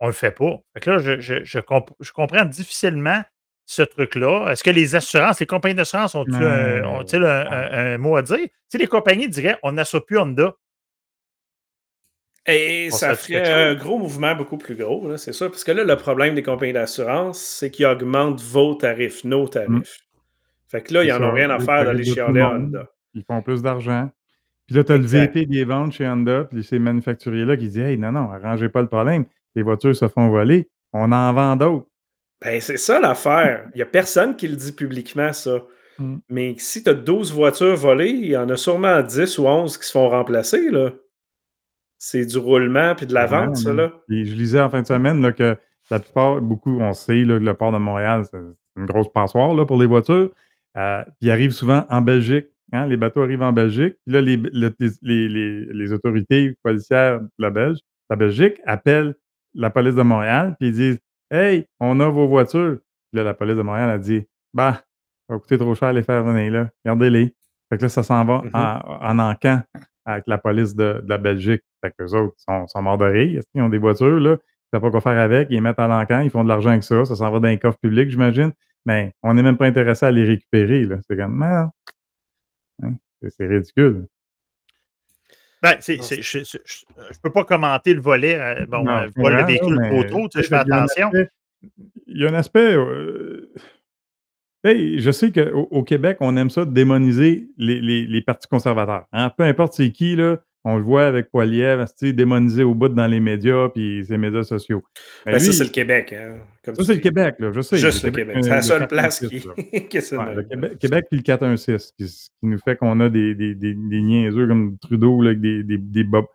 [0.00, 0.58] on ne le fait pas.
[0.74, 3.22] Fait là, je, comprends difficilement
[3.64, 4.50] ce truc-là.
[4.50, 8.46] Est-ce que les assurances, les compagnies d'assurance ont-ils un, mot à dire?
[8.68, 10.54] Si les compagnies diraient on n'assoit plus Honda.
[12.48, 15.48] Et ça ferait un gros mouvement beaucoup plus gros, c'est ça.
[15.48, 19.50] Parce que là, le problème des compagnies d'assurance, c'est qu'ils augmentent vos tarifs, nos mmh.
[19.50, 19.98] tarifs.
[20.68, 22.88] Fait que là, ils n'en ont rien à faire d'aller chialer Honda.
[23.14, 24.10] Ils font plus d'argent.
[24.66, 27.78] Puis là, tu as le VP des ventes chez Honda, puis ces manufacturiers-là qui disent
[27.78, 29.24] Hey, non, non, arrangez pas le problème.
[29.56, 30.68] Les voitures se font voler.
[30.92, 31.86] On en vend d'autres.
[32.40, 33.68] Ben, c'est ça l'affaire.
[33.74, 35.62] Il n'y a personne qui le dit publiquement, ça.
[35.98, 36.16] Mmh.
[36.28, 39.78] Mais si tu as 12 voitures volées, il y en a sûrement 10 ou 11
[39.78, 40.90] qui se font remplacer, là.
[41.98, 43.90] C'est du roulement puis de la vente, ça, là.
[44.10, 45.56] je lisais en fin de semaine que
[45.90, 48.36] la plupart, beaucoup, on sait que le port de Montréal, c'est
[48.76, 50.30] une grosse passoire là, pour les voitures.
[50.76, 52.46] Euh, puis ils arrivent souvent en Belgique.
[52.72, 53.96] Hein, les bateaux arrivent en Belgique.
[54.04, 57.78] Puis là, les, les, autorités policières de la, Belge,
[58.10, 59.14] la Belgique appellent
[59.56, 60.98] la police de Montréal, puis ils disent
[61.30, 62.78] Hey, on a vos voitures.
[63.10, 64.82] Puis là, la police de Montréal a dit Bah,
[65.28, 66.70] ça va coûter trop cher les faire venir là.
[66.84, 67.34] Gardez-les.
[67.68, 68.50] Fait que là, ça s'en va mm-hmm.
[68.54, 69.62] en, en encan
[70.04, 71.62] avec la police de, la Belgique.
[71.84, 73.42] Fait que autres sont, sont morts de rire.
[73.54, 74.36] Ils ont des voitures, là.
[74.36, 75.48] Ils savent pas quoi faire avec.
[75.50, 76.20] Ils les mettent à l'encan.
[76.20, 77.04] Ils font de l'argent avec ça.
[77.04, 78.52] Ça s'en va dans les coffres publics, j'imagine.
[78.84, 80.98] Mais on n'est même pas intéressé à les récupérer, là.
[81.08, 81.70] C'est comme, hein,
[83.28, 84.06] c'est ridicule.
[85.62, 89.80] Ben, je ne peux pas commenter le volet, euh, bon, euh, le volet de véhicule
[89.92, 91.10] auto, je fais attention.
[92.06, 93.52] Il y a un aspect, euh,
[94.64, 99.06] je sais qu'au Québec, on aime ça démoniser les, partis conservateurs.
[99.12, 99.30] Hein.
[99.30, 103.20] Peu importe c'est qui, là, on le voit avec Poiliev, démonisé au bout dans les
[103.20, 104.82] médias puis ses médias sociaux.
[105.24, 106.12] Ben, ça, c'est le Québec.
[106.12, 107.76] Hein, ça, c'est le Québec, là, je sais.
[107.76, 108.38] Juste le Québec.
[108.42, 109.40] C'est la seule place qui,
[109.88, 113.36] qui est Le Québec, Québec puis le 416, qui, qui nous fait qu'on a des,
[113.36, 116.26] des, des, des, niaiseux comme Trudeau avec des, des, des bob.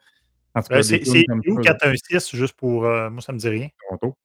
[0.56, 1.02] Euh, c'est
[1.48, 2.86] où 416, juste pour.
[2.86, 3.67] Euh, moi, ça me dit rien.
[3.82, 4.15] Toronto.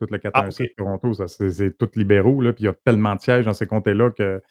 [0.00, 3.20] Tout le 416 ah, Toronto, c'est tout libéraux, là, puis il y a tellement de
[3.20, 4.42] sièges dans ces comtés-là que.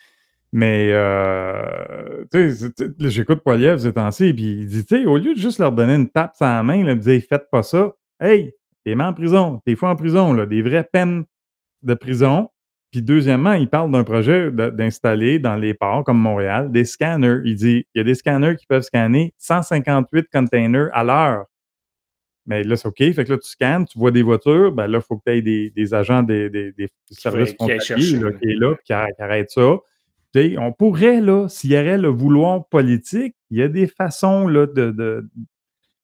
[0.56, 5.34] Mais, euh, tu sais, j'écoute Poiliev ces temps-ci, puis il dit, tu sais, au lieu
[5.34, 8.54] de juste leur donner une tape sur la main, là, dire, faites pas ça, hey,
[8.86, 11.26] t'es mis en prison, t'es fou en prison, là, des vraies peines
[11.82, 12.52] de prison.
[12.92, 17.42] Puis, deuxièmement, il parle d'un projet d'installer dans les ports comme Montréal des scanners.
[17.46, 21.46] Il dit, il y a des scanners qui peuvent scanner 158 containers à l'heure.
[22.46, 22.98] Mais là, c'est OK.
[22.98, 25.32] Fait que là, tu scannes, tu vois des voitures, ben là, il faut que tu
[25.32, 27.68] aies des, des, agents des, des, des services qui,
[28.20, 29.78] là, qui est là, qui, arrêtent ça.
[30.36, 34.66] On pourrait, là, s'il y avait le vouloir politique, il y a des façons là,
[34.66, 35.28] de, de,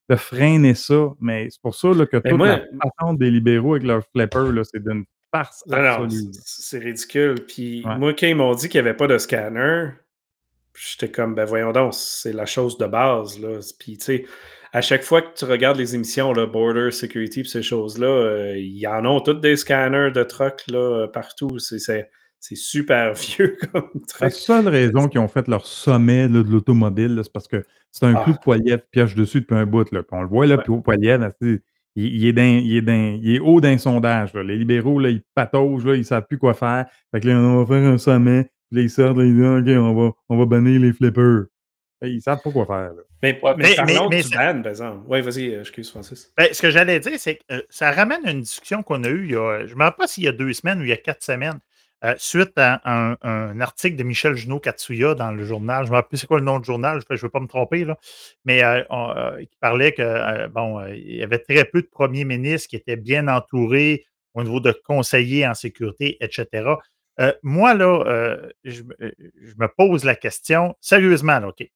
[0.09, 1.09] de freiner ça.
[1.19, 2.61] Mais c'est pour ça là, que toute la
[2.97, 6.31] façon des libéraux avec leur flipper, c'est d'une farce absolue.
[6.31, 7.45] C'est ridicule.
[7.47, 9.89] Puis moi, quand ils m'ont dit qu'il n'y avait pas de scanner,
[10.75, 13.39] j'étais comme, ben voyons donc, c'est la chose de base.
[13.39, 13.59] Là.
[13.79, 14.25] Puis, tu sais,
[14.71, 18.77] à chaque fois que tu regardes les émissions, là, Border Security, ces choses-là, euh, il
[18.77, 21.57] y en a toutes des scanners de trucks là, partout.
[21.59, 22.09] C'est
[22.39, 24.21] super vieux comme truc.
[24.21, 28.13] La seule raison qu'ils ont fait leur sommet de l'automobile, c'est parce que c'est un
[28.13, 29.91] coup de poignet piège dessus depuis un bout.
[29.91, 30.01] Là.
[30.11, 30.83] on le voit, là, puis au
[31.95, 34.33] il, il, est il, est il est haut d'un sondage.
[34.33, 36.85] Les libéraux, là, ils pataugent, là, ils ne savent plus quoi faire.
[37.11, 38.49] Fait que là, on va faire un sommet.
[38.71, 41.45] Puis ils sortent, ils disent OK, on va, on va bannir les flippers.
[42.01, 42.91] Ils ne savent pas quoi faire.
[43.21, 44.99] Mais, mais, mais, par exemple.
[45.07, 46.31] Oui, vas-y, euh, excuse Francis.
[46.37, 49.09] Ben, ce que j'allais dire, c'est que euh, ça ramène à une discussion qu'on a
[49.09, 50.83] eue il y a, je ne me rappelle pas s'il y a deux semaines ou
[50.83, 51.59] il y a quatre semaines,
[52.05, 55.83] euh, suite à un, article de Michel Junot Katsuya dans le journal.
[55.83, 57.39] Je ne me rappelle plus c'est quoi le nom du journal, je ne veux pas
[57.39, 57.97] me tromper, là,
[58.45, 62.95] mais il parlait que bon, il y avait très peu de premiers ministres qui étaient
[62.95, 66.75] bien entourés au niveau de conseillers en sécurité, etc.
[67.43, 68.83] moi, là, je,
[69.41, 71.67] je, me pose la question, sérieusement, là, OK.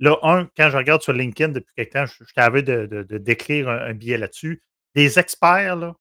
[0.00, 2.86] Là, un, quand je regarde sur LinkedIn depuis quelque temps, je, t'avais de,
[3.18, 4.62] d'écrire un, billet là-dessus.
[4.94, 5.96] Des experts, là,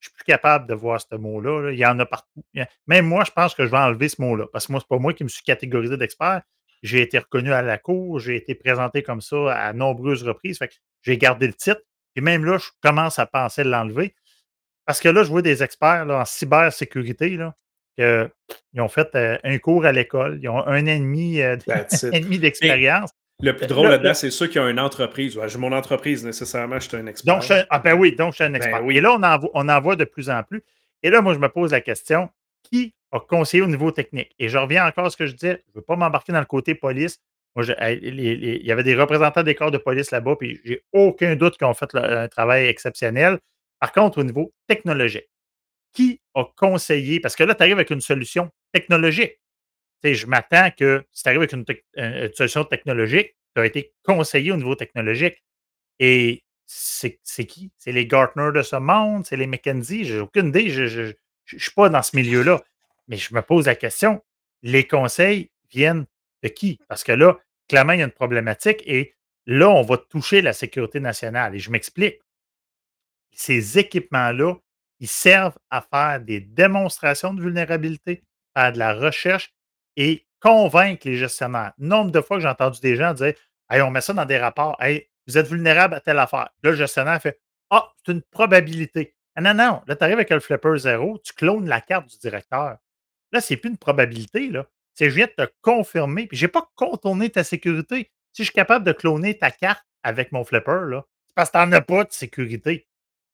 [0.00, 1.72] je suis plus capable de voir ce mot-là.
[1.72, 2.44] Il y en a partout.
[2.86, 4.46] Même moi, je pense que je vais enlever ce mot-là.
[4.52, 6.42] Parce que moi, ce n'est pas moi qui me suis catégorisé d'expert.
[6.82, 10.58] J'ai été reconnu à la cour, j'ai été présenté comme ça à nombreuses reprises.
[10.58, 11.80] Fait que j'ai gardé le titre.
[12.14, 14.14] Et même là, je commence à penser l'enlever.
[14.86, 17.54] Parce que là, je vois des experts là, en cybersécurité là,
[17.98, 21.56] ils ont fait euh, un cours à l'école, ils ont un ennemi, euh,
[22.38, 23.10] d'expérience.
[23.40, 25.38] Le plus drôle là-dedans, c'est ceux qui ont une entreprise.
[25.46, 27.38] j'ai mon entreprise, nécessairement, je suis un expert.
[27.38, 28.84] Donc, ah ben oui, donc je suis un ben expert.
[28.84, 28.96] oui.
[28.96, 30.62] Et là, on en, on en voit de plus en plus.
[31.04, 32.30] Et là, moi, je me pose la question
[32.64, 34.34] qui a conseillé au niveau technique?
[34.38, 36.40] Et je reviens encore à ce que je disais je ne veux pas m'embarquer dans
[36.40, 37.20] le côté police.
[37.54, 41.56] Moi, il y avait des représentants des corps de police là-bas, puis j'ai aucun doute
[41.56, 43.38] qu'ils ont fait un travail exceptionnel.
[43.80, 45.28] Par contre, au niveau technologique,
[45.92, 49.40] qui a conseillé, parce que là, tu arrives avec une solution technologique.
[50.04, 51.64] Je m'attends que si tu arrives avec une,
[51.96, 55.42] une, solution technologique, tu as été conseillé au niveau technologique.
[55.98, 57.72] Et c'est qui?
[57.78, 59.26] C'est les Gartner de ce monde?
[59.26, 60.04] C'est les McKenzie?
[60.04, 60.70] J'ai aucune idée.
[60.70, 61.12] Je ne
[61.58, 62.62] suis pas dans ce milieu-là.
[63.08, 64.22] Mais je me pose la question,
[64.62, 66.06] les conseils viennent
[66.42, 66.78] de qui?
[66.88, 69.14] Parce que là, clairement, il y a une problématique et
[69.46, 71.54] là, on va toucher la sécurité nationale.
[71.54, 72.20] Et je m'explique.
[73.32, 74.56] Ces équipements-là,
[75.00, 78.22] ils servent à faire des démonstrations de vulnérabilité,
[78.54, 79.54] à de la recherche
[79.98, 81.72] et convaincre les gestionnaires.
[81.76, 83.34] Nombre de fois que j'ai entendu des gens dire
[83.68, 84.76] Hey, on met ça dans des rapports.
[84.80, 86.48] Hey, vous êtes vulnérable à telle affaire.
[86.62, 89.14] Là, le gestionnaire fait Ah, c'est une probabilité.
[89.34, 92.16] Ah, non, non, là, tu arrives avec le flipper zéro, tu clones la carte du
[92.18, 92.78] directeur.
[93.32, 94.48] Là, c'est plus une probabilité.
[94.48, 94.66] Là.
[94.94, 96.26] C'est je viens de te confirmer.
[96.26, 98.10] Puis, je n'ai pas contourné ta sécurité.
[98.32, 101.64] Si je suis capable de cloner ta carte avec mon flipper, c'est parce que tu
[101.64, 102.88] n'en as pas de sécurité.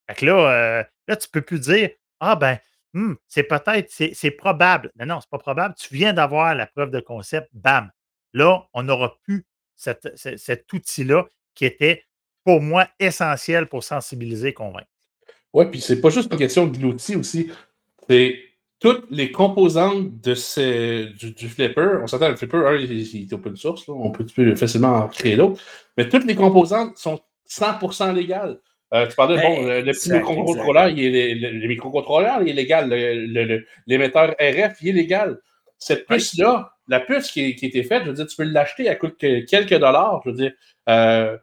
[0.09, 2.59] Fait que là, euh, là tu ne peux plus dire Ah, ben,
[2.95, 4.91] hmm, c'est peut-être, c'est probable.
[4.99, 5.75] Non, non, c'est pas probable.
[5.79, 7.49] Tu viens d'avoir la preuve de concept.
[7.53, 7.91] Bam.
[8.33, 12.05] Là, on n'aura plus cet outil-là qui était,
[12.45, 14.89] pour moi, essentiel pour sensibiliser et convaincre.
[15.53, 17.51] Oui, puis c'est pas juste une question de l'outil aussi.
[18.09, 18.39] C'est
[18.81, 22.01] toutes les composantes de ces, du, flipper.
[22.03, 24.27] On s'entend, le flipper, un, il, est open source, on peut
[24.57, 25.63] facilement en créer d'autres.
[25.97, 28.59] Mais toutes les composantes sont 100% légales.
[28.95, 32.89] Euh, tu parlais, bon, le, petit microcontrôleur, il est, le, microcontrôleur, il est légal.
[33.87, 35.39] L'émetteur RF, il est légal.
[35.79, 38.87] Cette puce-là, la puce qui, qui, a été faite, je veux dire, tu peux l'acheter,
[38.87, 40.21] elle coûte quelques dollars.
[40.25, 40.53] Je veux dire,
[40.89, 41.37] euh,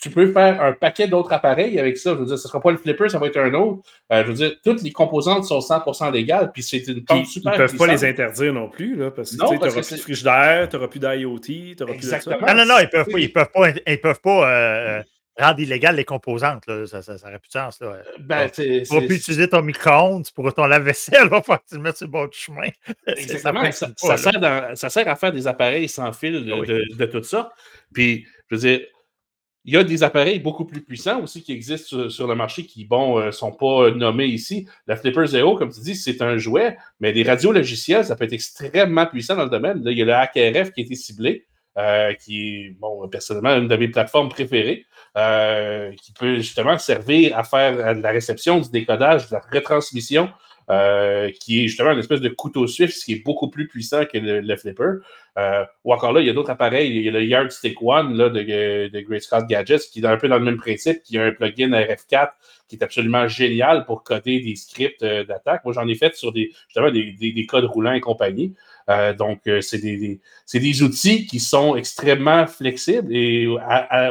[0.00, 2.10] tu peux faire un paquet d'autres appareils avec ça.
[2.10, 3.82] Je veux dire, ce ne sera pas le flipper, ça va être un autre.
[4.12, 7.54] Euh, je veux dire, toutes les composantes sont 100% légales, puis c'est une pompe super
[7.54, 9.96] Ils ne peuvent pas les interdire non plus, là, parce que tu n'auras plus de
[9.96, 12.20] frigidaire, tu n'auras plus d'IoT, tu n'auras plus de ça.
[12.26, 15.02] Non, non, non, ils ne peuvent pas, ils peuvent pas, ils peuvent pas euh,
[15.38, 16.66] rendre illégales les composantes.
[16.66, 16.86] Là.
[16.86, 17.80] Ça n'aurait plus de sens.
[17.80, 17.98] Là.
[18.20, 21.74] Ben, tu ne pourras plus utiliser ton micro-ondes, pour ton lave-vaisselle, il faut que tu
[21.76, 22.68] le mettes sur le bon chemin.
[23.06, 23.70] Exactement.
[23.72, 27.22] Ça, ça, sert ça, sert à faire des appareils sans fil de, de, de tout
[27.22, 27.52] ça.
[27.92, 28.80] Puis, je veux dire,
[29.66, 32.84] il y a des appareils beaucoup plus puissants aussi qui existent sur, le marché qui,
[32.84, 34.68] bon, ne euh, sont pas nommés ici.
[34.86, 38.24] La Flipper Zero, comme tu dis, c'est un jouet, mais des radios logiciels, ça peut
[38.24, 39.82] être extrêmement puissant dans le domaine.
[39.84, 41.46] il y a le HackRF qui a été ciblé,
[41.78, 44.86] euh, qui est, bon, personnellement, une de mes plateformes préférées,
[45.16, 50.30] euh, qui peut justement servir à faire de la réception, du décodage, de la retransmission
[50.68, 54.18] euh, qui est justement une espèce de couteau suisse qui est beaucoup plus puissant que
[54.18, 55.00] le, flipper.
[55.84, 56.90] Ou encore là, il y a d'autres appareils.
[56.96, 60.16] Il y a le Yardstick One là, de, de Great Scott Gadgets qui est un
[60.16, 62.30] peu dans le même principe, qui a un plugin RF4
[62.68, 65.64] qui est absolument génial pour coder des scripts d'attaque.
[65.64, 68.54] Moi, j'en ai fait sur des, justement des, des, codes roulants et compagnie.
[69.18, 70.20] Donc, c'est des,
[70.54, 73.46] des, outils qui sont extrêmement flexibles et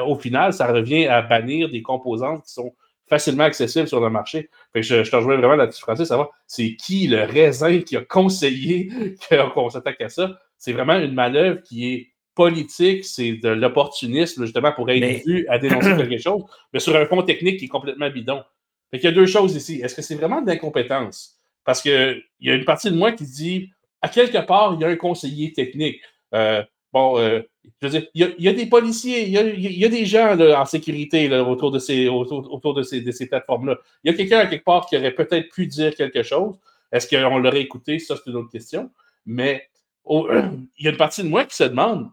[0.06, 2.74] au final, ça revient à bannir des composantes qui sont
[3.08, 4.50] facilement accessible sur le marché.
[4.74, 8.92] je, te rejoins vraiment là-dessus, Francis, savoir c'est qui le raisin qui a conseillé
[9.54, 10.40] qu'on s'attaque à ça?
[10.58, 15.58] C'est vraiment une manœuvre qui est politique, c'est de l'opportunisme, justement, pour être vu à
[15.58, 18.44] dénoncer quelque chose, mais sur un fond technique qui est complètement bidon.
[18.92, 19.80] Fait qu'il y a deux choses ici.
[19.82, 21.40] Est-ce que c'est vraiment de l'incompétence?
[21.64, 23.72] Parce qu'il y a une partie de moi qui dit,
[24.06, 26.00] à quelque part, il y a un conseiller technique.
[26.36, 26.64] Euh,
[26.94, 27.42] bon, euh,
[27.82, 31.32] je veux dire, il y, a, des policiers, il y a, des gens en sécurité
[31.40, 33.78] autour de ces, autour, de ces, ces plateformes-là.
[34.04, 36.56] Il y a quelqu'un à quelque part qui aurait peut-être pu dire quelque chose.
[36.92, 37.98] Est-ce qu'on l'aurait écouté?
[37.98, 38.92] Ça, c'est une autre question.
[39.26, 39.68] Mais
[40.08, 42.12] il y a une partie de moi qui se demande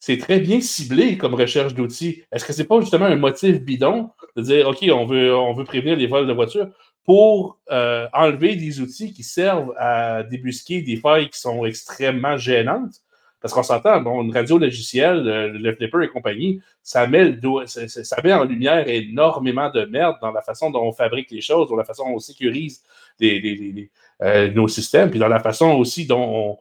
[0.00, 2.22] c'est très bien ciblé comme recherche d'outils.
[2.30, 5.52] Est-ce que ce n'est pas justement un motif bidon de dire OK, on veut, on
[5.54, 6.68] veut prévenir les vols de voitures?
[7.08, 12.96] Pour euh, enlever des outils qui servent à débusquer des failles qui sont extrêmement gênantes?
[13.40, 18.44] Parce qu'on s'entend, bon, une radio logicielle, le, Flipper et compagnie, ça met, met en
[18.44, 22.04] lumière énormément de merde dans la façon dont on fabrique les choses, dans la façon
[22.04, 22.82] dont on sécurise
[23.22, 26.58] euh, nos systèmes, puis dans la façon aussi dont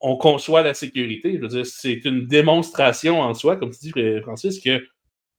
[0.00, 1.40] on, conçoit la sécurité.
[1.62, 4.84] C'est une démonstration en soi, comme tu dis, Francis, que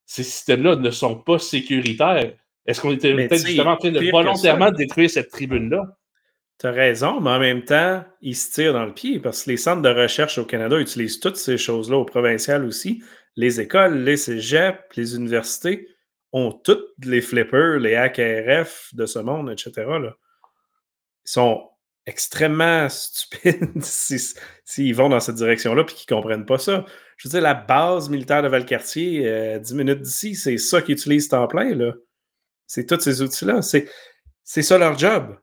[0.06, 2.32] ces systèmes-là ne sont pas sécuritaires.
[2.66, 5.98] Est-ce qu'on était peut-être justement en train de volontairement détruire cette tribune-là?
[6.60, 9.52] Tu as raison, mais en même temps, ils se tirent dans le pied parce que
[9.52, 13.04] les centres de recherche au Canada utilisent toutes ces choses-là, au provincial aussi.
[13.36, 15.90] Les écoles, les cégeps, les universités
[16.32, 19.72] ont toutes les flippers, les HRF de ce monde, etc.
[19.78, 20.12] Ils
[21.26, 21.70] sont
[22.06, 26.86] extrêmement stupides s'ils vont dans cette direction-là et qu'ils ne comprennent pas ça.
[27.18, 30.96] Je veux dire, la base militaire de Valcartier, 10 euh, minutes d'ici, c'est ça qu'ils
[30.96, 31.74] utilisent en plein.
[32.68, 33.62] C'est tous ces outils-là.
[33.62, 35.38] C'est ça leur job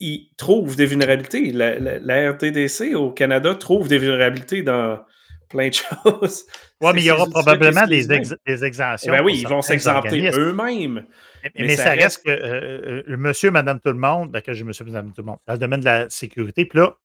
[0.00, 1.52] ils trouvent des vulnérabilités.
[1.52, 5.00] La, RTDC au Canada trouve des vulnérabilités dans
[5.48, 5.74] plein de
[6.04, 6.46] choses.
[6.80, 9.12] Oui, mais il y aura probablement des, des, exemptions.
[9.12, 11.06] Ben oui, ils vont s'exempter eux-mêmes.
[11.54, 15.12] Mais, ça, reste, que euh, euh, monsieur, madame, tout le monde, ben, que monsieur, madame,
[15.12, 16.96] tout le monde, dans le domaine de la sécurité, puis là,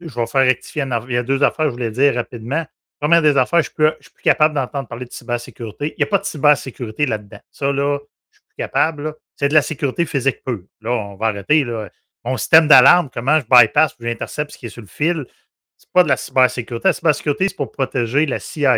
[0.00, 0.84] je vais faire rectifier.
[1.08, 2.64] Il y a deux affaires je voulais dire rapidement.
[2.98, 5.94] Première des affaires, je ne suis plus capable d'entendre parler de cybersécurité.
[5.96, 7.40] Il n'y a pas de cybersécurité là-dedans.
[7.52, 7.98] Ça, là,
[8.58, 9.14] capable.
[9.36, 10.64] C'est de la sécurité physique pure.
[10.80, 11.64] Là, on va arrêter.
[11.64, 11.90] Là.
[12.24, 15.24] Mon système d'alarme, comment je bypass ou j'intercepte ce qui est sur le fil,
[15.76, 16.88] c'est pas de la cybersécurité.
[16.88, 18.76] La cybersécurité, c'est pour protéger la CIA.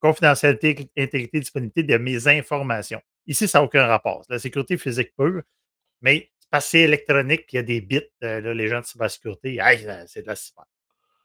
[0.00, 3.00] Confidentialité, intégrité, disponibilité de mes informations.
[3.26, 4.24] Ici, ça n'a aucun rapport.
[4.26, 5.42] C'est la sécurité physique pure,
[6.00, 9.58] mais c'est passé électronique, il y a des bits, euh, les gens de cybersécurité,
[10.06, 10.64] c'est de la cyber.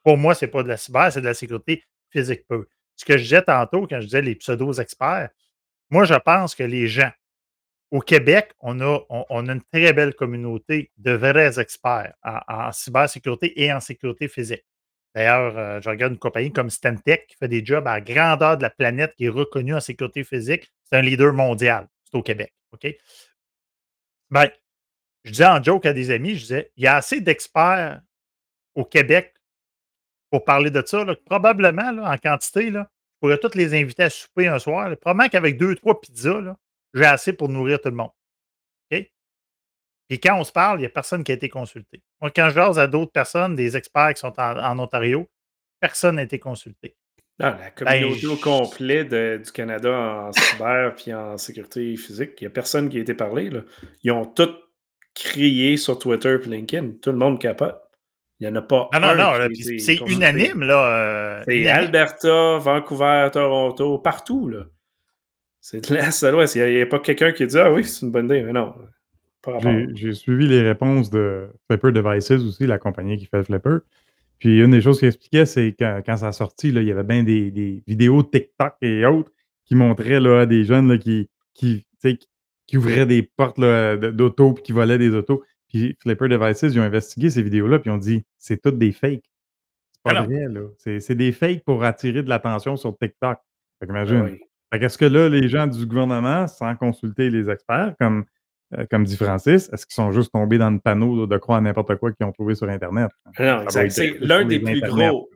[0.04, 2.66] Pour moi, ce n'est pas de la cyber, c'est de la sécurité physique pure.
[2.96, 5.30] Ce que je disais tantôt quand je disais les pseudo-experts,
[5.90, 7.12] moi, je pense que les gens,
[7.92, 13.62] au Québec, on a, on, a une très belle communauté de vrais experts en cybersécurité
[13.64, 14.66] et en sécurité physique.
[15.16, 18.64] D'ailleurs, euh, je regarde une compagnie comme Stantec qui fait des jobs à grandeur de
[18.64, 20.70] la planète, qui est reconnue en sécurité physique.
[20.84, 21.88] C'est un leader mondial.
[22.04, 22.54] C'est au Québec.
[22.74, 22.86] OK?
[24.30, 24.50] Ben,
[25.24, 28.02] je disais en joke à des amis, je disais, il y a assez d'experts
[28.76, 29.34] au Québec
[30.30, 31.06] pour parler de ça.
[31.26, 34.94] probablement, en quantité, là, je pourrais tous les inviter à souper un soir.
[34.98, 36.58] Probablement qu'avec deux, trois pizzas,
[36.96, 38.10] j'ai assez pour nourrir tout le monde.
[40.10, 42.02] Et quand on se parle, il n'y a personne qui a été consulté.
[42.22, 45.28] Moi, quand je jase à d'autres personnes, des experts qui sont en, Ontario,
[45.80, 46.96] personne n'a été consulté.
[47.40, 52.44] Non, la ben, communauté au complet du Canada en cyber puis en sécurité physique, il
[52.44, 53.50] n'y a personne qui a été parlé.
[53.50, 53.62] Là.
[54.04, 54.56] Ils ont tous
[55.14, 56.92] crié sur Twitter et LinkedIn.
[57.02, 57.78] Tout le monde capable.
[58.40, 58.90] Il n'y en a pas.
[58.94, 59.48] Non, non, non.
[59.80, 61.40] C'est unanime, là.
[61.40, 64.66] Euh, c'est Alberta, Vancouver, Toronto, partout, là.
[65.68, 66.54] C'est de l'Est à l'Ouest.
[66.54, 68.44] Il n'y a, pas quelqu'un qui dit Ah oui, c'est une bonne idée.
[68.44, 68.76] Mais non.
[69.96, 73.78] J'ai suivi les réponses de Flipper Devices aussi, la compagnie qui fait Flipper.
[74.38, 76.92] Puis une des choses qu'il expliquait, c'est que quand ça a sorti, là, il y
[76.92, 79.32] avait bien des, vidéos TikTok et autres
[79.66, 81.84] qui montraient là, des jeunes qui, qui,
[82.68, 85.44] qui ouvraient des portes d'auto puis qui volaient des autos.
[85.68, 88.92] Puis Flipper Devices, ils ont investigué ces vidéos-là puis ils ont dit c'est toutes des
[88.92, 89.26] fakes.
[89.96, 90.62] C'est pas vrai, là.
[90.78, 93.40] C'est des fakes pour attirer de l'attention sur TikTok.
[93.80, 94.30] Fait qu'imagine.
[94.32, 94.46] Ah
[94.82, 98.26] Est-ce que là, les gens du gouvernement, sans consulter les experts, comme
[98.74, 101.96] euh, comme dit Francis, est-ce qu'ils sont juste tombés dans le panneau de croire n'importe
[101.98, 103.12] quoi qu'ils ont trouvé sur Internet?
[103.40, 105.30] Non, C'est l'un des plus gros.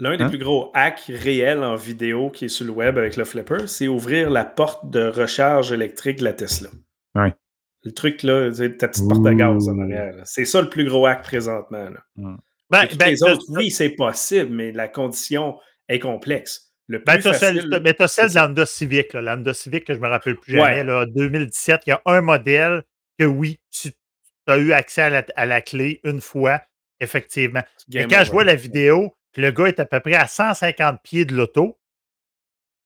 [0.00, 0.28] L'un des hein?
[0.30, 3.86] plus gros hacks réels en vidéo qui est sur le web avec le flipper, c'est
[3.86, 6.70] ouvrir la porte de recharge électrique de la Tesla.
[7.14, 7.28] Oui.
[7.84, 10.14] Le truc, là, c'est ta petite porte à gaz en arrière.
[10.24, 11.90] C'est ça le plus gros hack présentement.
[12.16, 16.69] Ben, ben, les autres, oui, c'est possible, mais la condition est complexe.
[16.90, 17.70] Le ben, tu as celle,
[18.34, 21.82] de l'Anda Civic, que je me rappelle plus jamais, là, 2017.
[21.86, 22.82] Il y a un modèle
[23.16, 23.92] que oui, tu
[24.48, 25.02] as eu accès
[25.36, 26.60] à la, clé une fois,
[26.98, 27.62] effectivement.
[27.94, 31.24] Et quand je vois la vidéo, le gars est à peu près à 150 pieds
[31.24, 31.78] de l'auto,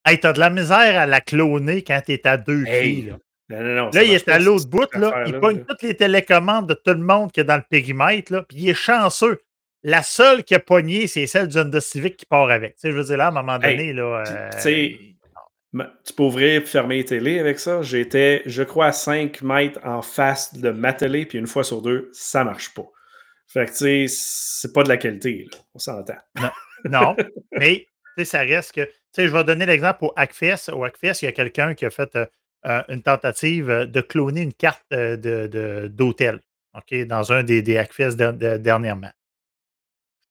[0.04, 3.14] hey, tu as de la misère à la cloner quand tu es à deux pieds.
[3.48, 6.92] Là, là il est à l'autre bout, là, il pogne toutes les télécommandes de tout
[6.92, 9.40] le monde qui est dans le périmètre, là, puis il est chanceux.
[9.86, 12.76] La seule qui a pogné, c'est celle du Honda Civic qui part avec.
[12.76, 14.24] Tu sais, je veux dire, là, à un moment donné, là.
[14.26, 14.50] Euh,
[16.04, 17.82] tu peux ouvrir et fermer les télé avec ça?
[17.82, 21.82] J'étais, je crois, à 5 mètres en face de ma télé, puis une fois sur
[21.82, 22.86] deux, ça marche pas.
[23.46, 25.58] Fait que, tu sais, c'est pas de la qualité, là.
[25.74, 26.16] On s'entend.
[26.40, 26.50] Non,
[26.90, 27.16] non.
[27.52, 28.84] mais, tu sais, ça reste que.
[28.84, 30.72] Tu sais, je vais donner l'exemple au Hackfest.
[30.72, 32.24] Au Hackfest, il y a quelqu'un qui a fait euh,
[32.64, 38.16] euh, une tentative de cloner une carte d'hôtel, de, OK, dans un des, des Hackfest
[38.16, 39.10] dernièrement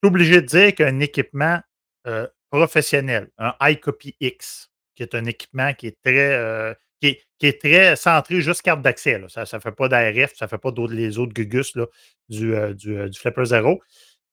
[0.04, 1.60] obligé de dire qu'un équipement
[2.06, 7.60] euh, professionnel, un iCopy X, qui est un équipement qui est très, euh, qui, est,
[7.60, 9.20] très centré juste carte d'accès.
[9.28, 11.86] Ça ne fait pas d'ARF, ça ne fait pas d'autres, les autres gugus là,
[12.28, 13.80] du, euh, du, Flipper Zero.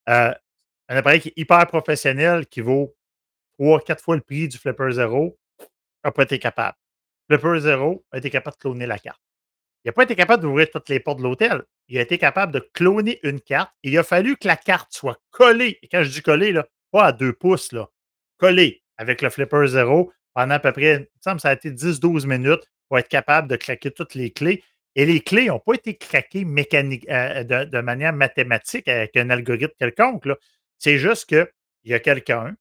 [0.08, 0.36] un
[0.88, 2.96] appareil qui est hyper professionnel, qui vaut
[3.60, 5.38] 3-4 fois le prix du Flipper Zero,
[6.04, 6.78] n'a pas été capable.
[7.30, 9.22] Flipper Zero a été capable de cloner la carte.
[9.84, 11.64] Il n'a pas été capable d'ouvrir toutes les portes de l'hôtel.
[11.88, 13.72] Il a été capable de cloner une carte.
[13.84, 15.80] Il a fallu que la carte soit collée.
[15.82, 16.54] Et quand je dis collée,
[16.92, 17.74] pas à deux pouces,
[18.38, 21.72] collée avec le flipper zéro pendant à peu près, il me semble ça a été
[21.72, 24.64] 10-12 minutes pour être capable de craquer toutes les clés.
[24.96, 29.74] Et les clés n'ont pas été craquées mécanique, euh, de, manière mathématique avec un algorithme
[29.80, 30.28] quelconque.
[30.78, 31.48] C'est juste qu'il
[31.86, 32.56] y a quelqu'un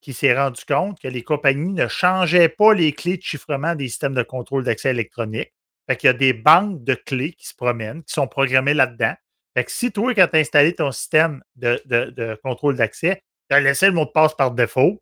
[0.00, 3.88] qui s'est rendu compte que les compagnies ne changeaient pas les clés de chiffrement des
[3.88, 5.52] systèmes de contrôle d'accès électronique.
[5.86, 9.14] Fait qu'il y a des banques de clés qui se promènent, qui sont programmées là-dedans.
[9.54, 13.60] Fait que si toi, quand tu as installé ton système de, contrôle d'accès, tu as
[13.60, 15.00] laissé le mot de passe par défaut,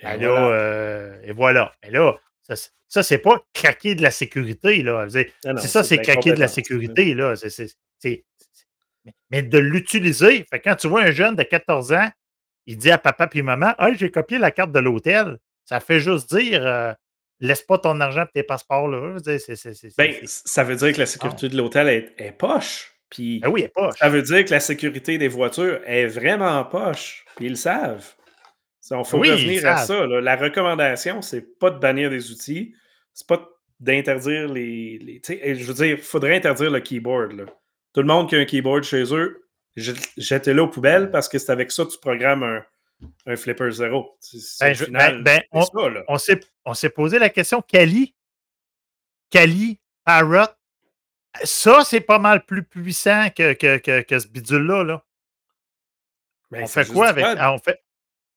[0.00, 1.72] et, ben là, euh, et voilà.
[1.82, 2.54] Et là, ça,
[2.86, 4.82] ça c'est pas craquer de la sécurité.
[4.82, 5.08] Là.
[5.10, 5.32] C'est
[5.66, 7.14] ça, c'est craquer de la sécurité.
[7.14, 7.34] Là.
[9.30, 10.46] mais de l'utiliser.
[10.50, 12.08] Fait quand tu vois un jeune de 14 ans,
[12.66, 15.38] il dit à papa et maman Ah, j'ai copié la carte de l'hôtel.
[15.64, 16.92] Ça fait juste dire euh,
[17.40, 19.16] laisse pas ton argent et tes passeports là.
[19.96, 22.92] Ben, ça veut dire que la sécurité de l'hôtel est, poche.
[23.10, 23.98] Puis Ben oui, est poche.
[23.98, 27.24] ça veut dire que la sécurité des voitures est vraiment poche.
[27.36, 28.06] Puis ils le savent.
[28.90, 30.06] Il faut Oui, revenir à ça.
[30.06, 30.20] là.
[30.20, 32.74] La recommandation, c'est pas de bannir des outils,
[33.12, 33.46] c'est pas
[33.80, 35.20] d'interdire les.
[35.26, 37.32] je veux dire, il faudrait interdire le keyboard.
[37.32, 37.44] là.
[37.94, 41.38] Tout le monde qui a un keyboard chez eux, jet- jetez-le aux poubelles parce que
[41.38, 42.64] c'est avec ça que tu programmes un,
[43.26, 44.18] un flipper zéro.
[44.60, 45.42] Ben, ben, ben.
[45.52, 48.14] On s'est, on s'est posé la question, Kali,
[49.30, 50.48] Kali, Parrot,
[51.44, 54.82] ça, c'est pas mal plus puissant que, que, que, que ce bidule-là.
[54.84, 55.04] Là.
[56.50, 57.24] Ben, on fait quoi avec.
[57.24, 57.82] ah, on fait,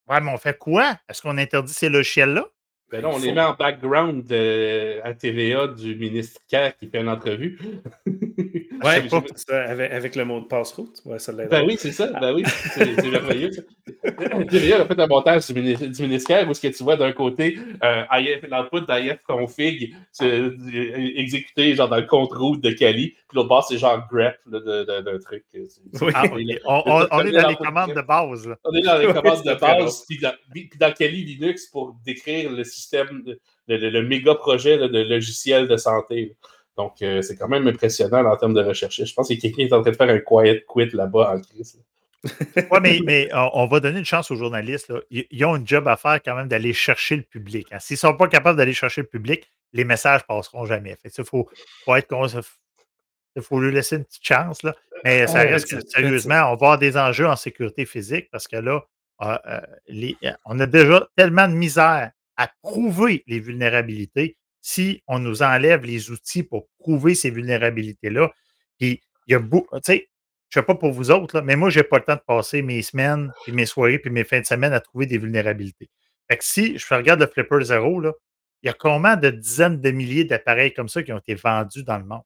[0.08, 1.00] ouais, mais on fait quoi?
[1.08, 2.46] Est-ce qu'on interdit ces logiciels-là?
[2.92, 7.00] Ben là, on les met en background de- à TVA du ministre Kerr qui fait
[7.02, 7.58] une entrevue.
[8.84, 11.02] Ouais, J'ai- pas ça, avec, avec le mot de passe-route.
[11.06, 11.50] Ouais, ça l'aide.
[11.50, 12.08] Ben oui, c'est ça.
[12.20, 13.52] Ben oui, c'est merveilleux.
[13.52, 13.62] ça.
[14.50, 17.60] TVA a fait un montage du, du ministère où ce que tu vois d'un côté
[17.84, 18.04] euh,
[18.50, 20.52] l'output d'IF config euh,
[21.16, 25.44] exécuté genre dans le route de Kali, puis l'autre bord c'est genre grep d'un truc.
[25.54, 26.12] Oui.
[26.16, 26.24] Ah,
[26.66, 28.48] on, on- on est dans les commandes de base.
[28.48, 28.56] Là.
[28.64, 32.52] On est dans les commandes de base, puis dans, puis dans Kali Linux pour décrire
[32.52, 32.81] le système,
[33.26, 36.26] de- le, le- le méga projet là, de logiciel de santé.
[36.28, 36.50] là.
[36.78, 39.04] Donc, euh, c'est quand même impressionnant en termes de recherche.
[39.04, 40.90] Je pense qu'il y a quelqu'un qui est en train de faire un quiet quit
[40.96, 41.80] là-bas en crise.
[42.72, 44.90] Ouais, mais, mais on, va donner une chance aux journalistes.
[44.90, 45.00] là.
[45.10, 47.68] Ils, ont une job à faire quand même d'aller chercher le public.
[47.72, 47.80] hein.
[47.80, 50.96] S'ils ne sont pas capables d'aller chercher le public, les messages passeront jamais.
[51.04, 51.50] Il faut,
[51.84, 52.28] faut être con-
[53.36, 54.62] Il faut lui laisser une petite chance.
[54.64, 54.76] Là.
[55.04, 58.48] Mais ça Ouais, reste que, sérieusement, on va avoir des enjeux en sécurité physique parce
[58.48, 58.84] que là,
[59.24, 65.20] euh, les- euh, on a déjà tellement de misère à prouver les vulnérabilités si on
[65.20, 68.32] nous enlève les outils pour prouver ces vulnérabilités-là.
[68.80, 70.10] Puis, il y a beaucoup, tu sais,
[70.50, 72.16] je ne sais pas pour vous autres, là, mais moi, je n'ai pas le temps
[72.16, 75.18] de passer mes semaines, puis mes soirées, puis mes fins de semaine à trouver des
[75.18, 75.90] vulnérabilités.
[76.30, 78.12] Fait que si je regarde le Flipper Zero, là,
[78.62, 81.84] il y a combien de dizaines de milliers d'appareils comme ça qui ont été vendus
[81.84, 82.24] dans le monde?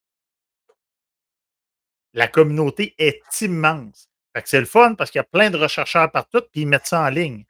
[2.14, 4.10] La communauté est immense.
[4.34, 6.68] Fait que c'est le fun parce qu'il y a plein de rechercheurs partout, puis ils
[6.68, 7.46] mettent ça en ligne.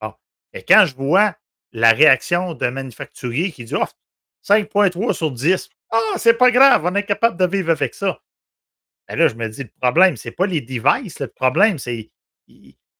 [0.00, 0.14] Bon.
[0.52, 1.34] Et quand je vois
[1.72, 3.84] la réaction d'un manufacturier qui dit oh,
[4.48, 8.18] 5.3 sur 10, ah, c'est pas grave, on est capable de vivre avec ça.
[9.08, 12.10] Ben là, je me dis, le problème, c'est pas les devices, le problème, c'est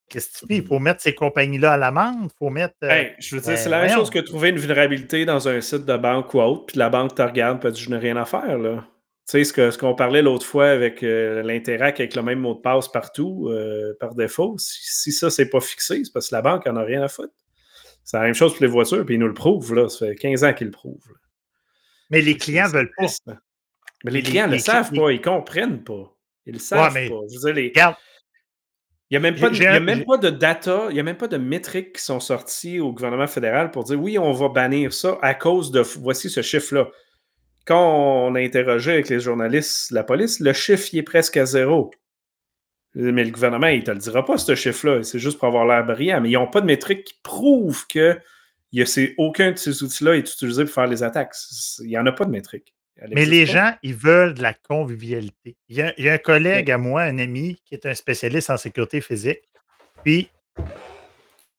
[0.09, 0.55] qu'est-ce que tu fais?
[0.57, 2.75] Il faut mettre ces compagnies-là à l'amende, il faut mettre.
[2.83, 3.99] euh, Hey, je veux dire, ben, c'est la même voyons.
[4.01, 7.15] chose que trouver une vulnérabilité dans un site de banque ou autre, puis la banque
[7.15, 8.57] te regarde, puis Je n'ai rien à faire.
[8.57, 8.85] là.
[9.27, 12.39] Tu sais, ce qu'on ce qu'on parlait l'autre fois avec euh, l'Interac avec le même
[12.39, 16.29] mot de passe partout, euh, par défaut, si, si ça, c'est pas fixé, c'est parce
[16.29, 17.33] que la banque en a rien à foutre.
[18.03, 19.73] C'est la même chose pour les voitures, puis ils nous le prouvent.
[19.73, 19.87] Là.
[19.89, 21.07] Ça fait 15 ans qu'ils le prouvent.
[21.09, 21.15] là.
[22.09, 23.05] mais les clients C'est- veulent pas.
[24.03, 26.13] Mais les Les- clients ne le savent les- pas, ils comprennent pas.
[26.45, 27.15] Ils le savent mais- pas.
[27.31, 27.95] Je veux dire, les, Regarde,
[29.09, 30.93] il n'y a même, pas de, J'ai- il y a même pas de data, il
[30.95, 34.19] n'y a même pas de métriques qui sont sorties au gouvernement fédéral pour dire oui,
[34.19, 36.89] on va bannir ça à cause de voici ce chiffre-là.
[37.65, 41.45] Quand on a interrogé avec les journalistes, la police, le chiffre il est presque à
[41.45, 41.91] zéro.
[42.95, 45.01] Mais le gouvernement, il ne te le dira pas, ce chiffre-là.
[45.03, 46.21] C'est juste pour avoir l'air brillant.
[46.21, 48.19] Mais ils n'ont pas de métriques qui prouvent que
[48.71, 51.33] y a ces- aucun de ces outils-là est utilisé pour faire les attaques.
[51.79, 52.73] Il n'y en a pas de métriques.
[52.97, 53.51] Elle Mais les pas.
[53.51, 55.55] gens, ils veulent de la convivialité.
[55.69, 57.95] Il y a, il y a un collègue à moi, un ami, qui est un
[57.95, 59.41] spécialiste en sécurité physique.
[60.03, 60.29] Puis,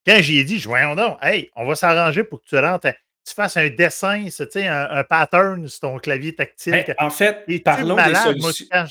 [0.07, 2.93] quand j'y ai dit, voyons donc, hey, on va s'arranger pour que tu rentres,
[3.27, 4.25] tu fasses un dessin,
[4.55, 6.75] un, un pattern sur ton clavier tactile.
[6.75, 8.37] Hey, en fait, parlons des malade?
[8.39, 8.85] Moi, solutions.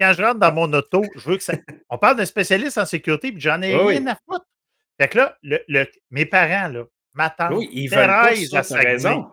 [0.00, 1.54] Quand, je, rentre dans mon auto, je veux que ça.
[1.90, 4.10] On parle d'un spécialiste en sécurité, puis j'en ai Oui, rien oui.
[4.10, 4.46] à foutre.
[5.00, 6.84] Fait que là, le- le- mes parents, là,
[7.14, 9.30] ma tante, Oui, ils Thérèse à Saguenay, raison.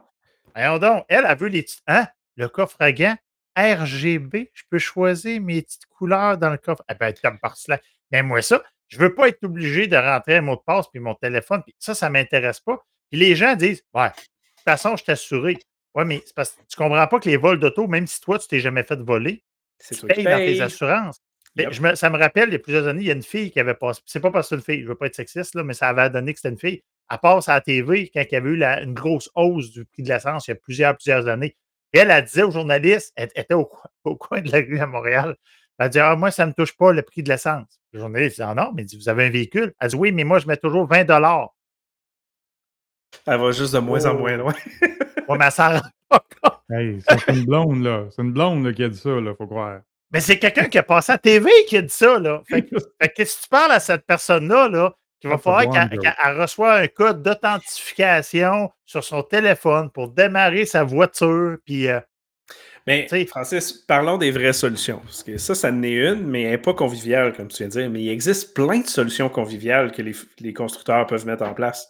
[0.55, 1.83] Voyons donc, elle, elle veut les petites.
[1.87, 2.07] Hein?
[2.35, 3.17] Le coffre à gants
[3.57, 6.83] RGB, je peux choisir mes petites couleurs dans le coffre.
[6.89, 7.79] Eh ben, comme par cela.
[8.11, 10.99] Mais moi, ça, je veux pas être obligé de rentrer un mot de passe puis
[10.99, 11.63] mon téléphone.
[11.63, 12.83] Puis ça, ça m'intéresse pas.
[13.09, 15.57] Puis les gens disent, ouais, de toute façon, je t'assurais.
[15.95, 18.37] Ouais, mais c'est parce que tu comprends pas que les vols d'auto, même si toi,
[18.37, 19.43] tu t'es jamais fait voler,
[19.79, 21.19] C'est tu toi qui payes dans tes assurances.
[21.55, 21.71] Mais Yep.
[21.73, 23.51] je me- ça me rappelle, il y a plusieurs années, il y a une fille
[23.51, 24.01] qui avait passé.
[24.05, 25.87] C'est pas parce que c'est une fille, je veux pas être sexiste, là, mais ça
[25.89, 26.83] avait donné que c'était une fille.
[27.09, 29.85] Elle passe à la TV quand il y avait eu la- une grosse hausse du
[29.85, 31.55] prix de l'essence il y a plusieurs, plusieurs années.
[31.93, 34.79] Et elle, elle disait aux journalistes, elle était au, coin- au coin de la rue
[34.79, 35.35] à Montréal.
[35.79, 37.79] Elle dit Ah, moi, ça ne me touche pas le prix de l'essence.
[37.93, 39.73] Le journaliste dit Ah non, mais il dit, vous avez un véhicule.
[39.79, 41.53] Elle dit Oui, mais moi, je mets toujours 20 dollars.
[43.25, 44.19] Elle va juste de moins en Oh.
[44.19, 44.53] moins loin.
[45.27, 46.56] Ouais, mais elle s'en rend pas compte.
[46.69, 48.05] Hey, c'est une blonde, là.
[48.15, 49.81] C'est une blonde là, qui a dit ça, là, faut croire.
[50.11, 52.19] Mais c'est quelqu'un qui a passé à la TV qui a dit ça.
[52.19, 52.41] Là.
[52.47, 55.89] Fait, que, fait que si tu parles à cette personne-là, là, qu'il va Ah, falloir
[55.89, 61.57] qu'elle reçoit un code d'authentification sur son téléphone pour démarrer sa voiture.
[61.65, 61.99] Puis, euh,
[62.85, 64.99] Mais Francis, parlons des vraies solutions.
[64.99, 67.67] Parce que ça, ça en est une, mais elle n'est pas conviviale, comme tu viens
[67.67, 67.89] de dire.
[67.89, 71.89] Mais il existe plein de solutions conviviales que les, les constructeurs peuvent mettre en place.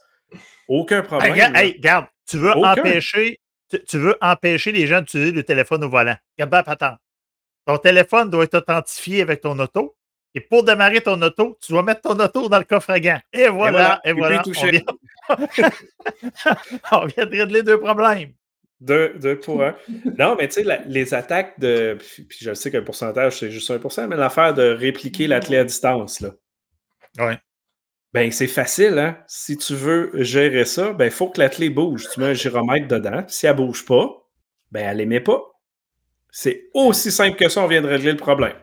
[0.68, 1.28] Aucun problème.
[1.28, 2.72] Hey, regarde, hey, regarde, tu veux Aucun.
[2.74, 3.40] empêcher.
[3.70, 6.16] Tu, tu veux empêcher les gens d'utiliser le téléphone au volant.
[6.38, 7.00] Regarde bien, patente.
[7.66, 9.96] ton téléphone doit être authentifié avec ton auto.
[10.36, 13.20] Et pour démarrer ton auto, tu dois mettre ton auto dans le coffre à gants.
[13.34, 14.44] Et voilà, et voilà.
[14.46, 14.82] On, vient...
[16.92, 18.34] on vient de régler deux problèmes.
[18.80, 19.76] Deux, deux pour un.
[20.20, 21.98] Non, mais tu sais, les attaques de.
[22.00, 26.20] Puis je sais le pourcentage, c'est juste 1%, mais l'affaire de répliquer l'athlète à distance,
[26.22, 26.30] là.
[27.18, 27.40] Ouais.
[28.18, 29.16] Ben, c'est facile, hein?
[29.28, 32.08] Si tu veux gérer ça, ben, il faut que l'athlète bouge.
[32.12, 33.24] Tu mets un gyromètre dedans.
[33.28, 34.10] Si elle ne bouge pas,
[34.72, 35.40] ben, elle l'émet pas.
[36.32, 38.56] C'est aussi simple que ça, on vient de régler le problème.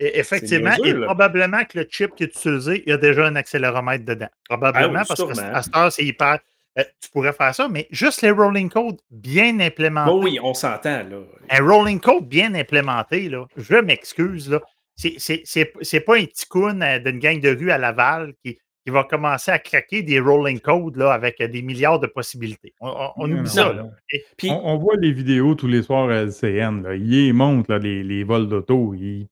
[0.00, 3.36] Et effectivement, et probablement que le chip qui est utilisé, il y a déjà un
[3.36, 4.30] accéléromètre dedans.
[4.48, 6.38] Probablement, ah parce que à cette heure, c'est hyper.
[6.78, 10.24] Euh, tu pourrais faire ça, mais juste les rolling codes bien implémentés.
[10.24, 11.18] oui, on s'entend, là.
[11.50, 13.44] Un rolling code bien implémenté, là.
[13.58, 14.62] Je m'excuse, là.
[14.96, 19.50] C'est pas un ticoun euh, d'une gang de rue à Laval qui, qui va commencer
[19.50, 22.72] à craquer des rolling codes là, avec des milliards de possibilités.
[22.80, 23.72] On, oublie ça.
[23.72, 23.90] Là.
[24.36, 26.84] puis, on, voit les vidéos tous les soirs à LCN.
[26.84, 26.94] Là.
[26.94, 28.94] Ils montrent les, les, vols d'auto.
[28.96, 29.26] Il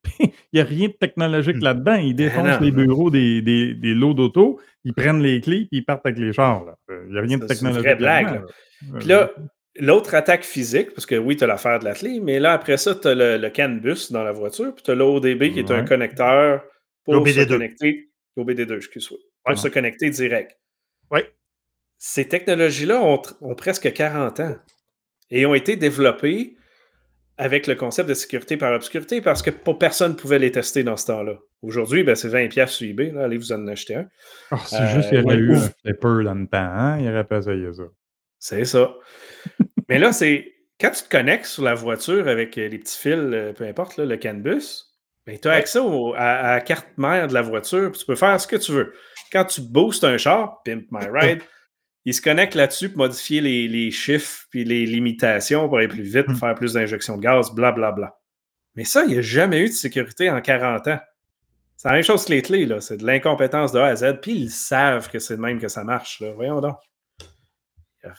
[0.52, 1.64] n'y a rien de technologique hmm.
[1.64, 1.94] là-dedans.
[1.94, 5.84] Ils défoncent les bureaux des, des, des lots d'auto, ils prennent les clés et ils
[5.84, 6.64] partent avec les chars.
[6.88, 7.84] Il n'y a rien de technologique.
[7.84, 8.42] C'est blague.
[8.98, 9.30] Puis là,
[9.80, 12.94] L'autre attaque physique, parce que oui, tu as l'affaire de l'athlète, mais là, après ça,
[12.94, 15.84] tu as le, le CAN-bus dans la voiture, puis tu as l'ODB qui est un
[15.84, 16.62] connecteur
[17.04, 18.08] pour se connecter.
[18.36, 20.58] OBD2, excuse-moi pour se connecter direct.
[21.10, 21.20] Oui.
[21.98, 23.20] Ces technologies-là ont,
[23.54, 24.56] presque 40 ans
[25.30, 26.56] et ont été développées
[27.36, 30.84] avec le concept de sécurité par obscurité parce que pas personne ne pouvait les tester
[30.84, 31.38] dans ce temps-là.
[31.62, 33.10] Aujourd'hui, ben, c'est 20$ sur eBay.
[33.10, 33.24] Là.
[33.24, 34.06] Allez vous en acheter un.
[34.52, 36.58] Oh, c'est juste qu'il y aurait eu un flipper dans le temps.
[36.58, 36.98] Hein?
[37.00, 37.84] Il aurait pas essayé ça.
[38.38, 38.94] C'est ça.
[39.88, 43.52] Mais là, c'est quand tu te connectes sur la voiture avec les petits fils, euh,
[43.52, 44.94] peu importe, le canbus,
[45.26, 45.78] ben, tu as accès
[46.16, 48.92] à, la carte mère de la voiture, tu peux faire ce que tu veux.
[49.34, 51.42] Quand tu boostes un char, Pimp My Ride,
[52.04, 56.26] il se connecte là-dessus pour modifier les, chiffres puis les limitations pour aller plus vite,
[56.26, 56.38] pour hmm.
[56.38, 57.90] faire plus d'injections de gaz, blablabla.
[57.90, 58.18] Bla, bla.
[58.76, 61.00] Mais ça, il n'y a jamais eu de sécurité en 40 ans.
[61.76, 62.80] C'est la même chose que les clés, là.
[62.80, 65.66] C'est de l'incompétence de A à Z, puis ils savent que c'est de même que
[65.68, 66.32] ça marche, là.
[66.32, 66.76] Voyons donc.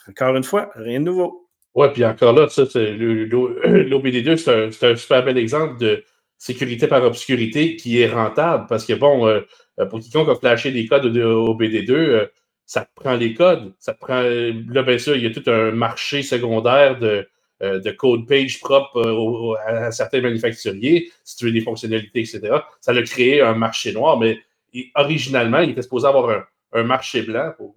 [0.08, 1.48] Encore une fois, rien de nouveau.
[1.74, 4.36] Ouais, puis encore là, l'OBD2,
[4.70, 6.04] c'est un super bel exemple de
[6.38, 9.40] sécurité par obscurité qui est rentable parce que, bon, euh,
[9.78, 12.26] euh, pour quiconque a flashé des codes au BD2, euh,
[12.66, 13.74] ça prend les codes.
[13.78, 17.28] Ça prend, là, bien sûr, il y a tout un marché secondaire de,
[17.60, 22.40] de code page propre à, certains manufacturiers, si tu veux des fonctionnalités, etc.
[22.80, 24.40] Ça a créé un marché noir, mais
[24.96, 27.74] originalement, il était supposé avoir un, marché blanc, pour,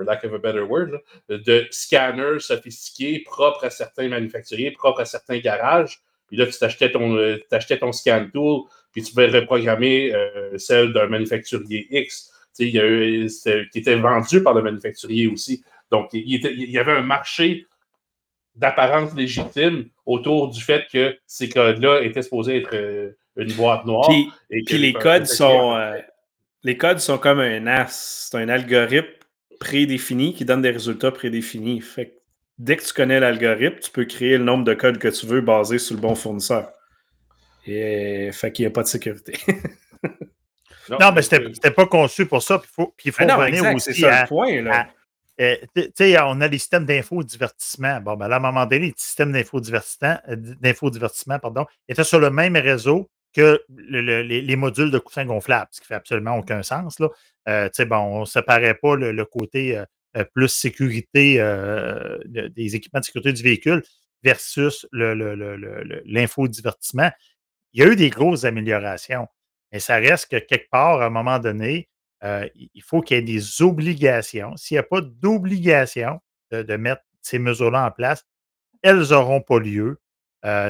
[0.00, 5.38] lack of a better word, de scanners sophistiqués propres à certains manufacturiers, propres à certains
[5.38, 7.38] garages puis là, tu t'achetais ton, euh,
[7.80, 8.62] ton scan tool,
[8.92, 12.76] puis tu pouvais reprogrammer euh, celle d'un manufacturier X, qui
[13.74, 15.64] était vendu par le manufacturier aussi.
[15.90, 17.66] Donc, il, y avait un marché
[18.54, 24.08] d'apparence légitime autour du fait que ces codes-là étaient supposés être euh, une boîte noire.
[24.08, 25.78] Puis, et puis les codes sont
[26.64, 29.06] les codes sont comme un as, c'est un algorithme
[29.60, 31.80] prédéfini qui donne des résultats prédéfinis.
[31.80, 32.17] Fait
[32.58, 35.40] dès que tu connais l'algorithme, tu peux créer le nombre de codes que tu veux
[35.40, 36.72] basé sur le bon fournisseur.
[37.66, 39.34] Et fait qu'il n'y a pas de sécurité.
[41.00, 42.60] non, mais c'était pas conçu pour ça.
[42.62, 44.88] il faut, il faut revenir aussi ça, le point, là.
[45.40, 45.56] Euh,
[46.24, 48.00] on a des systèmes d'infodivertissement.
[48.00, 50.16] Bon, ben là, à un moment donné, les systèmes d'infodivertissement,
[51.34, 55.86] euh, pardon, étaient sur le même réseau que les, modules de coussins gonflables, ce qui
[55.86, 56.98] fait absolument aucun sens.
[56.98, 57.08] Là.
[57.48, 59.84] Euh, bon, on ne séparait pas le, côté euh,
[60.34, 63.82] plus sécurité euh, des équipements de sécurité du véhicule
[64.22, 67.10] versus l'infodivertissement.
[67.72, 69.26] Il y a eu des grosses améliorations,
[69.72, 71.88] mais ça reste que quelque part, à un moment donné,
[72.24, 74.56] euh, il faut qu'il y ait des obligations.
[74.56, 78.26] S'il n'y a pas d'obligation de, mettre ces mesures-là en place,
[78.82, 80.00] elles n'auront pas lieu.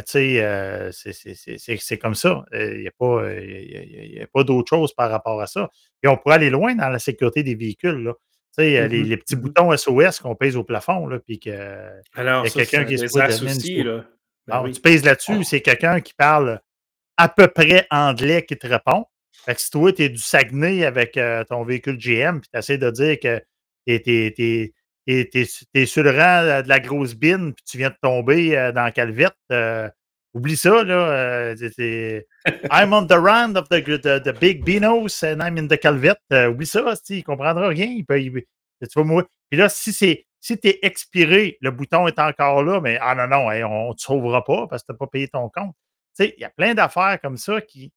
[0.04, 2.44] c'est comme ça.
[2.52, 5.70] Il n'y a pas, d'autre chose par rapport à ça.
[6.02, 8.12] Et on pourrait aller loin dans la sécurité des véhicules.
[8.58, 11.50] Euh, les, mmh les, petits mmh boutons SOS qu'on pèse au plafond, là, puis que
[12.14, 14.04] Alors, y a quelqu'un qui est associé, là.
[14.46, 16.60] Ben tu pèses là-dessus, c'est quelqu'un qui parle
[17.18, 19.04] à peu près anglais qui te répond.
[19.44, 22.58] Fait que si toi, tu es du Saguenay avec euh, ton véhicule GM, puis tu
[22.58, 23.42] essaies de dire que
[23.86, 24.72] tu
[25.06, 28.84] es, sur le rang de la grosse bine, puis tu viens de tomber euh, dans
[28.84, 29.36] la calvette,
[30.38, 31.50] Oublie ça, là.
[31.50, 32.20] Euh,
[32.70, 36.20] I'm on the run of the, the, big Beanos and I'm in the calvette.
[36.32, 37.86] Euh, oublie ça, il ne comprendra rien.
[37.86, 38.44] Il peut, tu
[38.94, 39.26] vas mourir.
[39.50, 43.16] Puis là, si c'est si tu es expiré, le bouton est encore là, mais ah
[43.16, 45.74] non, non, on ne te sauvera pas parce que tu n'as pas payé ton compte.
[46.16, 47.92] Tu sais, il y a plein d'affaires comme ça qui.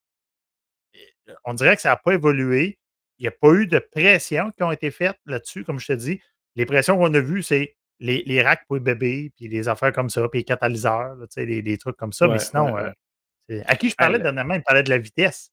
[1.30, 2.80] Euh, on dirait que ça n'a pas évolué.
[3.20, 5.94] Il n'y a pas eu de pression qui ont été faites là-dessus, comme je te
[5.94, 6.20] dis.
[6.56, 9.94] Les pressions qu'on a vues, c'est les, les racks pour les bébés, puis les affaires
[9.94, 12.28] comme ça, puis les catalyseurs, les, trucs comme ça.
[12.28, 15.52] mais sinon, euh, À qui je parlais dernièrement, il parlait de la vitesse.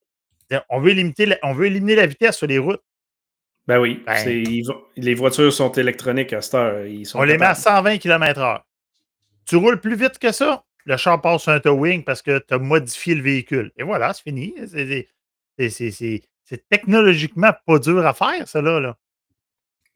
[0.71, 2.83] On veut, limiter on veut éliminer la vitesse sur les routes.
[3.67, 4.03] Ben oui.
[4.07, 4.45] Ben
[4.97, 6.87] les voitures sont électroniques à cette heure.
[7.15, 8.63] on les met à 120 km/h.
[9.45, 12.55] Tu roules plus vite que ça, le char passe sur un towing parce que tu
[12.55, 13.73] as modifié le véhicule.
[13.77, 14.55] Et voilà, c'est fini.
[15.59, 18.97] C'est technologiquement pas dur à faire, ça là.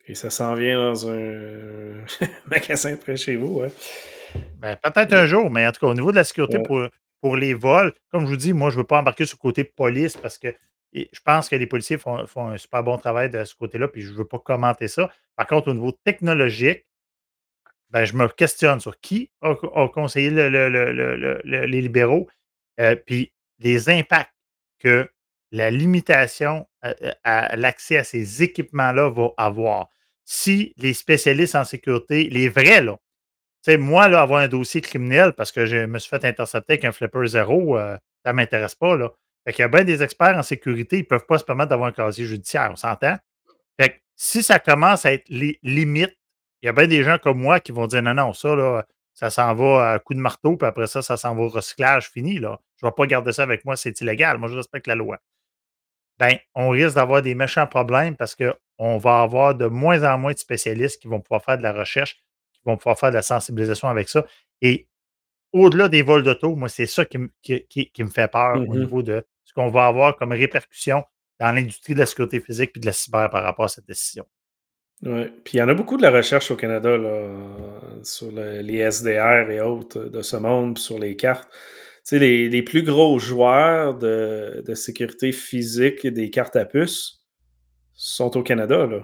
[0.06, 2.04] Et ça s'en vient dans un
[2.50, 3.62] magasin près chez vous,
[4.58, 6.86] ben, peut-être un jour, mais en tout cas, au niveau de la sécurité pour,
[7.20, 9.42] pour les vols, comme je vous dis, moi, je ne veux pas embarquer sur le
[9.42, 10.54] côté police parce que
[10.92, 14.10] je pense que les policiers font, un super bon travail de ce côté-là, puis je
[14.10, 15.10] ne veux pas commenter ça.
[15.36, 16.86] Par contre, au niveau technologique,
[17.90, 19.54] ben, je me questionne sur qui a,
[19.88, 22.28] conseillé les libéraux,
[22.80, 24.32] euh, puis les impacts
[24.78, 25.08] que
[25.52, 29.88] la limitation euh, euh, à, l'accès à ces équipements-là va avoir.
[30.24, 32.96] Si les spécialistes en sécurité, les vrais, là,
[33.62, 36.84] sais, moi, là, avoir un dossier criminel parce que je me suis fait intercepter avec
[36.84, 38.96] un flipper zéro, ça ne m'intéresse pas.
[38.96, 39.12] Là.
[39.46, 41.92] Y a bien des experts en sécurité, ils ne peuvent pas se permettre d'avoir un
[41.92, 43.16] casier judiciaire, on s'entend?
[43.80, 46.16] Fait que si ça commence à être limite,
[46.62, 49.30] il y a bien des gens comme moi qui vont dire non, non, ça, ça
[49.30, 52.38] s'en va à coup de marteau, puis après ça, ça s'en va au recyclage fini.
[52.38, 52.60] Là.
[52.76, 54.38] Je ne vais pas garder ça avec moi, c'est illégal.
[54.38, 55.18] Moi, je respecte la loi.
[56.22, 60.32] Ben, on risque d'avoir des méchants problèmes parce qu'on va avoir de moins en moins
[60.32, 63.22] de spécialistes qui vont pouvoir faire de la recherche, qui vont pouvoir faire de la
[63.22, 64.24] sensibilisation avec ça.
[64.60, 64.86] Et
[65.52, 67.26] au-delà des vols d'auto, moi, c'est ça qui, me
[68.08, 71.02] fait peur au mmh niveau de ce qu'on va avoir comme répercussion
[71.40, 74.24] dans l'industrie de la sécurité physique et de la cyber par rapport à cette décision.
[75.02, 76.96] Oui, puis il y en a beaucoup de la recherche au Canada
[78.04, 81.48] sur les SDR et autres de ce monde, sur les cartes.
[82.04, 87.20] Sais, les, plus gros joueurs de, sécurité physique des cartes à puces
[87.94, 88.86] sont au Canada.
[88.86, 89.02] Là.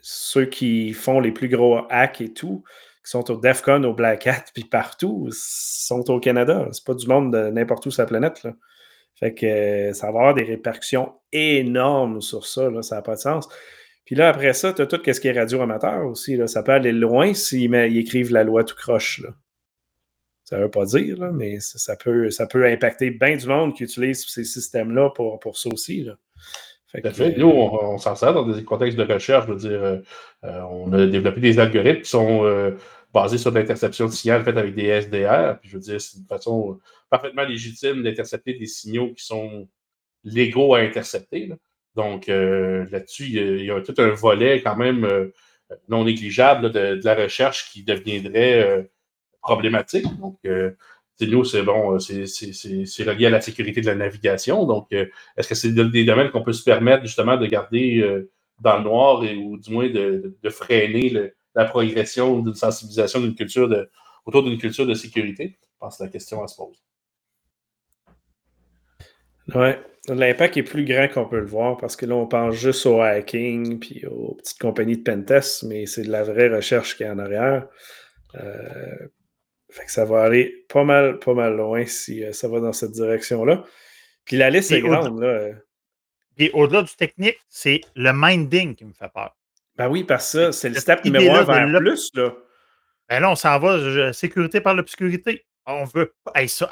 [0.00, 2.64] Ceux qui font les plus gros hacks et tout,
[3.04, 6.66] qui sont au DEFCON, au Black Hat, puis partout, sont au Canada.
[6.72, 8.46] C'est pas du monde de n'importe où sur la planète.
[9.16, 13.16] Fait que euh, ça va avoir des répercussions énormes sur ça, là, ça n'a pas
[13.16, 13.48] de sens.
[14.04, 16.36] Puis là, après ça, tu as tout ce qui est radio amateur aussi.
[16.36, 16.46] Là.
[16.46, 19.20] Ça peut aller loin s'ils écrivent la loi tout croche.
[19.22, 19.30] Là.
[20.48, 23.74] Ça ne veut pas dire, là, mais ça, peut, ça peut impacter bien du monde
[23.74, 26.04] qui utilise ces systèmes-là pour, pour ça aussi.
[26.04, 26.14] Là.
[26.86, 29.46] Fait Nous, on, s'en sert dans des contextes de recherche.
[29.46, 29.98] Je veux dire, euh,
[30.44, 32.72] euh, on a développé des algorithmes qui sont
[33.12, 35.58] basés sur l'interception de signal faite avec des SDR.
[35.60, 36.78] Puis je veux dire, c'est une façon
[37.10, 39.68] parfaitement légitime d'intercepter des signaux qui sont
[40.24, 41.52] légaux à intercepter.
[41.94, 45.32] Donc euh, là-dessus, il, y a tout un volet quand même euh,
[45.88, 48.82] non négligeable de, la recherche qui deviendrait euh,
[49.48, 50.06] problématique.
[50.18, 50.38] Donc,
[51.20, 54.64] nous, c'est bon, c'est relié à la sécurité de la navigation.
[54.66, 58.24] Donc, est-ce que c'est des domaines qu'on peut se permettre justement de garder
[58.60, 63.68] dans le noir et, ou du moins de, freiner la progression d'une sensibilisation d'une culture
[63.68, 63.88] de,
[64.26, 65.58] autour d'une culture de sécurité?
[65.62, 66.82] Je pense que la question à se pose.
[69.54, 69.70] Oui,
[70.08, 73.00] l'impact est plus grand qu'on peut le voir parce que là, on pense juste au
[73.00, 77.10] hacking puis aux petites compagnies de pentest, mais c'est de la vraie recherche qui est
[77.10, 77.66] en arrière.
[78.34, 79.08] Euh,
[79.70, 82.72] fait que ça va aller pas mal, pas mal loin si euh, ça va dans
[82.72, 83.64] cette direction-là.
[84.24, 85.20] Puis la liste est grande.
[85.20, 85.50] Là.
[86.38, 89.36] Et au-delà du technique, c'est le minding qui me fait peur.
[89.76, 92.10] Ben oui, parce que c'est le step numéro un vers plus.
[92.14, 92.34] Là.
[93.08, 95.46] Ben là, on s'en va, sécurité par l'obscurité.
[95.66, 96.14] On veut.
[96.34, 96.68] Hey, ça,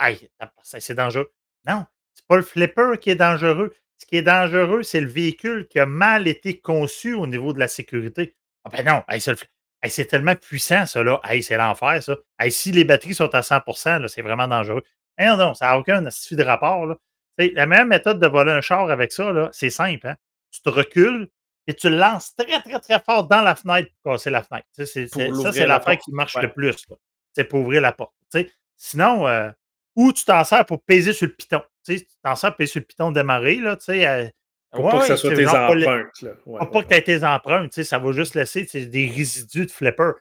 [0.62, 1.30] c'est dangereux.
[1.66, 1.84] Non,
[2.14, 3.74] c'est pas le flipper qui est dangereux.
[3.98, 7.58] Ce qui est dangereux, c'est le véhicule qui a mal été conçu au niveau de
[7.58, 8.34] la sécurité.
[8.64, 9.02] Ah ben non,
[9.88, 11.20] c'est tellement puissant, ça, là.
[11.42, 12.16] c'est l'enfer, ça.
[12.50, 14.82] si les batteries sont à 100% c'est vraiment dangereux.
[15.18, 16.86] non, non, ça n'a aucun de rapport.
[16.86, 16.96] Là.
[17.38, 20.08] La meilleure méthode de voler un char avec ça, c'est simple.
[20.08, 20.16] Hein.
[20.50, 21.28] Tu te recules
[21.66, 24.66] et tu le lances très, très, très fort dans la fenêtre pour casser la fenêtre.
[24.74, 24.86] ça,
[25.52, 26.76] c'est l'affaire qui marche le plus.
[27.34, 28.14] C'est pour ouvrir la porte.
[28.76, 29.50] Sinon, euh,
[29.94, 32.86] ou tu t'en sers pour peser sur le piton tu t'en sors, puis sur le
[32.86, 34.06] piton démarrer, là, tu sais.
[34.06, 34.28] Euh,
[34.72, 36.22] pour pas que ça soit tes empreintes.
[36.22, 36.66] Là.
[36.66, 39.70] pas que tu aies tes empreintes, tu sais, ça va juste laisser des résidus de
[39.70, 40.12] flipper.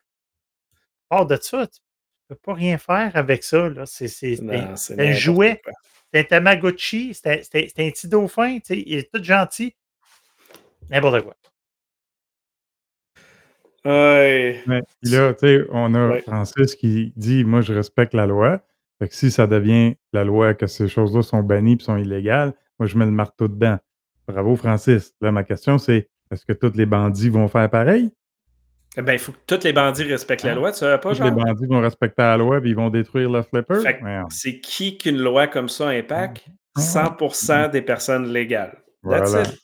[1.09, 1.79] Hors de ça, tu
[2.27, 3.69] peux pas rien faire avec ça.
[3.85, 4.39] C'est
[4.97, 5.61] un jouet.
[6.13, 9.75] C'est un Tamagotchi, c'est un, petit dauphin, tu sais, il est tout gentil.
[10.89, 11.35] N'importe quoi.
[13.83, 14.63] Ouais.
[14.65, 18.61] Mais là, tu sais, on a Francis qui dit Moi, je respecte la loi.
[18.99, 22.53] Fait que si ça devient la loi que ces choses-là sont bannies et sont illégales,
[22.79, 23.77] moi, je mets le marteau dedans.
[24.27, 25.13] Bravo, Francis.
[25.21, 28.11] Là, ma question, c'est est-ce que tous les bandits vont faire pareil?
[28.97, 30.55] Eh bien, il faut que tous les bandits respectent la ah.
[30.55, 33.29] loi, tu sais pas, Tous les bandits vont respecter la loi et ils vont détruire
[33.29, 33.81] le flipper?
[34.29, 36.45] C'est qui qu'une loi comme ça impacte?
[36.77, 37.67] 100% ah.
[37.67, 38.77] des personnes légales.
[39.03, 39.61] That's it.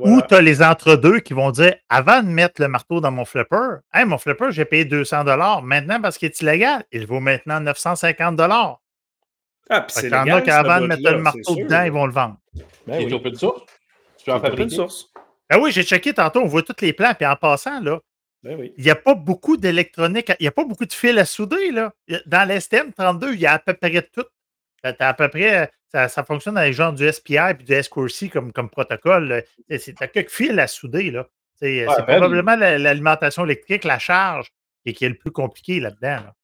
[0.00, 3.24] Ou tu as les entre-deux qui vont dire avant de mettre le marteau dans mon
[3.24, 5.24] flipper, hey, mon flipper, j'ai payé 200
[5.62, 10.38] Maintenant, parce qu'il est illégal, il vaut maintenant 950 Ah, puis c'est y en légal,
[10.38, 12.36] a qui, avant de mettre le marteau dedans, ils vont le vendre.
[12.86, 13.36] Ben Il est oui.
[13.36, 13.62] source.
[14.24, 14.74] Tu en open fabriquer?
[14.76, 15.10] source.
[15.50, 18.00] Ah oui, j'ai checké tantôt, on voit tous les plans, puis en passant, là,
[18.42, 18.72] Ben oui.
[18.78, 21.70] il n'y a pas beaucoup d'électronique, il n'y a pas beaucoup de fils à souder.
[21.70, 21.92] Là.
[22.26, 24.24] Dans l'STM32, il y a à peu près tout.
[24.82, 28.52] T'as- à peu près, ça, ça fonctionne avec genre du SPI et du SQRC comme,
[28.52, 29.44] comme protocole.
[29.78, 31.10] c'est- T'as quelques fils à souder.
[31.10, 31.26] là.
[31.56, 34.50] C'est ben, probablement la- l'alimentation électrique, la charge,
[34.84, 36.24] et qui est le plus compliqué là-dedans.
[36.24, 36.34] là.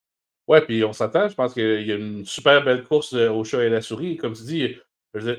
[0.47, 3.45] Ouais, puis on s'entend, je pense qu'il y a une super belle course euh, au
[3.45, 4.17] chat et à la souris.
[4.17, 4.79] Comme tu dis,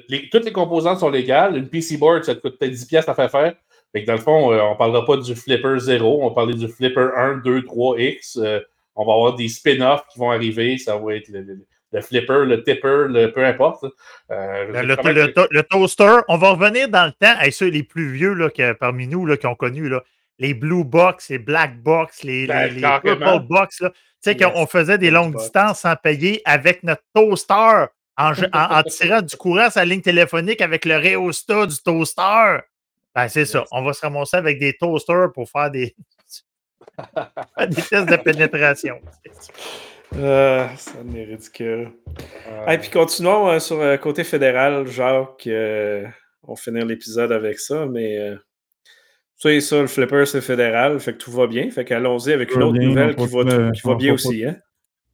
[0.10, 1.56] les- toutes les composantes sont légales.
[1.58, 3.54] Une PC board, ça te coûte peut-être 10$ piastres à faire faire.
[3.94, 6.36] Fait que dans le fond, euh, on ne parlera pas du Flipper 0, on va
[6.36, 8.38] parler du Flipper 1, 2, 3X.
[8.38, 8.60] Euh,
[8.96, 10.78] on va avoir des spin-offs qui vont arriver.
[10.78, 13.84] Ça va être le, le- le Flipper, le Tipper, le, peu importe.
[14.32, 17.38] Euh, veux Le, to- toaster, on va revenir dans le temps.
[17.42, 20.02] Hey, ceux les plus vieux là, que- parmi nous là, qui ont connu là,
[20.40, 23.18] les Blue Box, les Black Box, les, Ben, les, les carrément.
[23.40, 23.78] Purple Box.
[23.78, 23.86] Tu
[24.22, 24.52] sais, Yes.
[24.54, 27.86] qu'on faisait des longues distances sans payer avec notre toaster
[28.30, 32.60] en, je- en- en tirant du courant sa ligne téléphonique avec le réostat du toaster.
[33.16, 33.66] Ben, c'est ça.
[33.72, 35.96] On va se ramasser avec des toasters pour faire des,
[37.60, 39.00] des tests de pénétration.
[40.16, 41.92] Euh, ça en est ridicule.
[42.50, 45.48] Euh, Et puis continuons euh, sur le côté fédéral, Jacques.
[45.48, 46.06] euh,
[46.44, 48.36] on va finir l'épisode avec ça, mais euh,
[49.40, 51.70] tu sais, ça, le flipper, c'est fédéral, fait que tout va bien.
[51.72, 54.46] Fait qu'allons-y avec une autre bien, nouvelle qui va, qui va bien aussi.
[54.46, 54.58] Hein?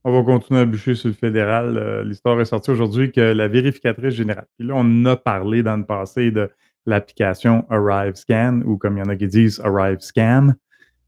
[0.10, 1.78] On va continuer à bûcher sur le fédéral.
[1.78, 5.76] Euh, L'histoire est sortie aujourd'hui que la vérificatrice générale, puis là, on a parlé dans
[5.76, 6.50] le passé de
[6.86, 10.54] l'application ArriveScan, ou comme il y en a qui disent ArriveScan.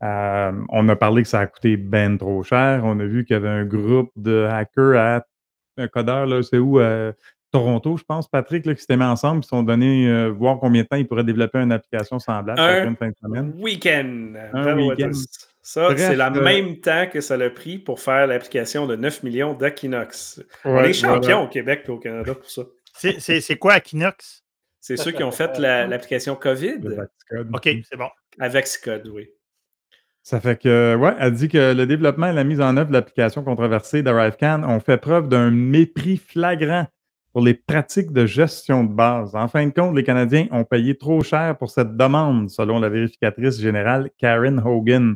[0.04, 2.82] Euh, on a parlé que ça a coûté ben trop cher.
[2.84, 5.24] On a vu qu'il y avait un groupe de hackers à
[5.78, 6.80] un codeur, là, c'est où?
[6.80, 7.14] À
[7.54, 10.60] Toronto, je pense, Patrick, là, qui s'étaient mis ensemble, qui se sont donné euh, voir
[10.60, 13.54] combien de temps ils pourraient développer une application semblable Un une fin de semaine.
[13.62, 14.34] Week-end.
[14.52, 15.12] Un week-end.
[15.72, 19.22] Ça, c'est le euh, même temps que ça l'a pris pour faire l'application de 9
[19.22, 20.41] millions d'Aquinox.
[20.65, 21.41] on est champions voilà.
[21.41, 22.63] au Québec et au Canada pour ça.
[22.97, 24.43] C'est- C'est c'est quoi Akinox?
[24.80, 27.49] C'est ceux qui ont fait la- l'application COVID Le Vaxcode.
[27.53, 28.09] OK, c'est bon.
[28.39, 29.30] avec Scud, oui.
[30.24, 32.93] Ça fait que, ouais, elle dit que le développement et la mise en œuvre de
[32.93, 36.88] l'application controversée d'ArriveCan ont fait preuve d'un mépris flagrant
[37.32, 39.36] pour les pratiques de gestion de base.
[39.36, 42.89] En fin de compte, les Canadiens ont payé trop cher pour cette demande, selon la
[42.89, 45.15] vérificatrice générale Karen Hogan.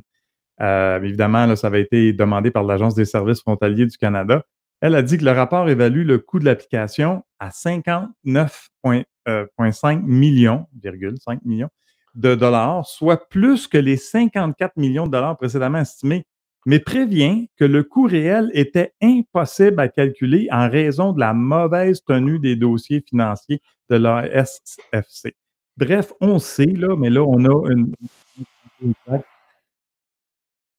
[0.62, 4.44] Euh, évidemment, ça avait été demandé par l'Agence des services frontaliers du Canada.
[4.82, 11.16] Elle a dit que le rapport évalue le coût de l'application à 59,5 millions, virgule,
[11.20, 11.70] 5 millions
[12.16, 16.26] de dollars, soit plus que les 54 millions de dollars précédemment estimés,
[16.66, 22.04] mais prévient que le coût réel était impossible à calculer en raison de la mauvaise
[22.04, 25.36] tenue des dossiers financiers de la SFC.
[25.78, 27.94] Bref, on sait, là, mais là, on a une.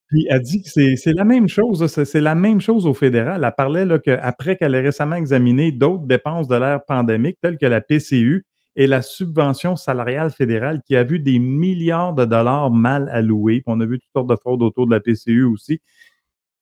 [0.09, 3.43] Puis elle dit que c'est la même chose, c'est la même chose au fédéral.
[3.43, 7.81] Elle parlait qu'après qu'elle ait récemment examiné d'autres dépenses de l'ère pandémique, telles que la
[7.81, 8.45] PCU
[8.75, 13.55] et la subvention salariale fédérale, qui a vu des milliards de dollars mal alloués.
[13.61, 15.79] Puis On a vu toutes sortes de fraudes autour de la PCU aussi.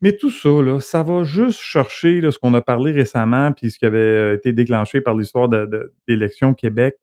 [0.02, 3.80] Mais tout ça, là, ça va juste chercher ce qu'on a parlé récemment, puis ce
[3.80, 6.96] qui avait euh, été déclenché par l'histoire de- de- d'élections au Québec.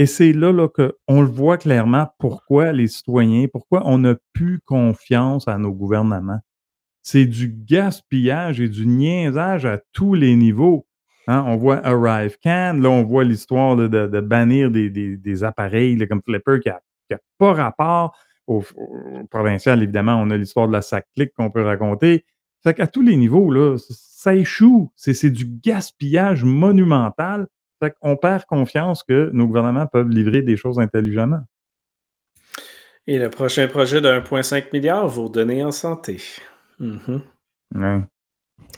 [0.00, 5.46] Et c'est là, qu'on le voit clairement pourquoi les citoyens, pourquoi on n'a plus confiance
[5.46, 6.40] à nos gouvernements.
[7.02, 10.86] C'est du gaspillage et du niaisage à tous les niveaux.
[11.26, 16.22] Hein, on voit ArriveCan, là, on voit l'histoire de, de- bannir des, des- appareils comme
[16.24, 18.64] Flipper qui n'a pas rapport au,
[19.30, 20.14] provincial, évidemment.
[20.14, 22.24] On a l'histoire de la SAC-Click qu'on peut raconter.
[22.62, 24.90] Fait qu'à tous les niveaux, là, ça échoue.
[24.96, 27.48] C'est du gaspillage monumental.
[27.82, 31.42] Fait qu'on perd confiance que nos gouvernements peuvent livrer des choses intelligemment.
[33.06, 36.20] Et le prochain projet de 1,5 milliard, vous donner en santé.
[36.78, 37.22] Mhm.
[37.74, 38.00] Ouais.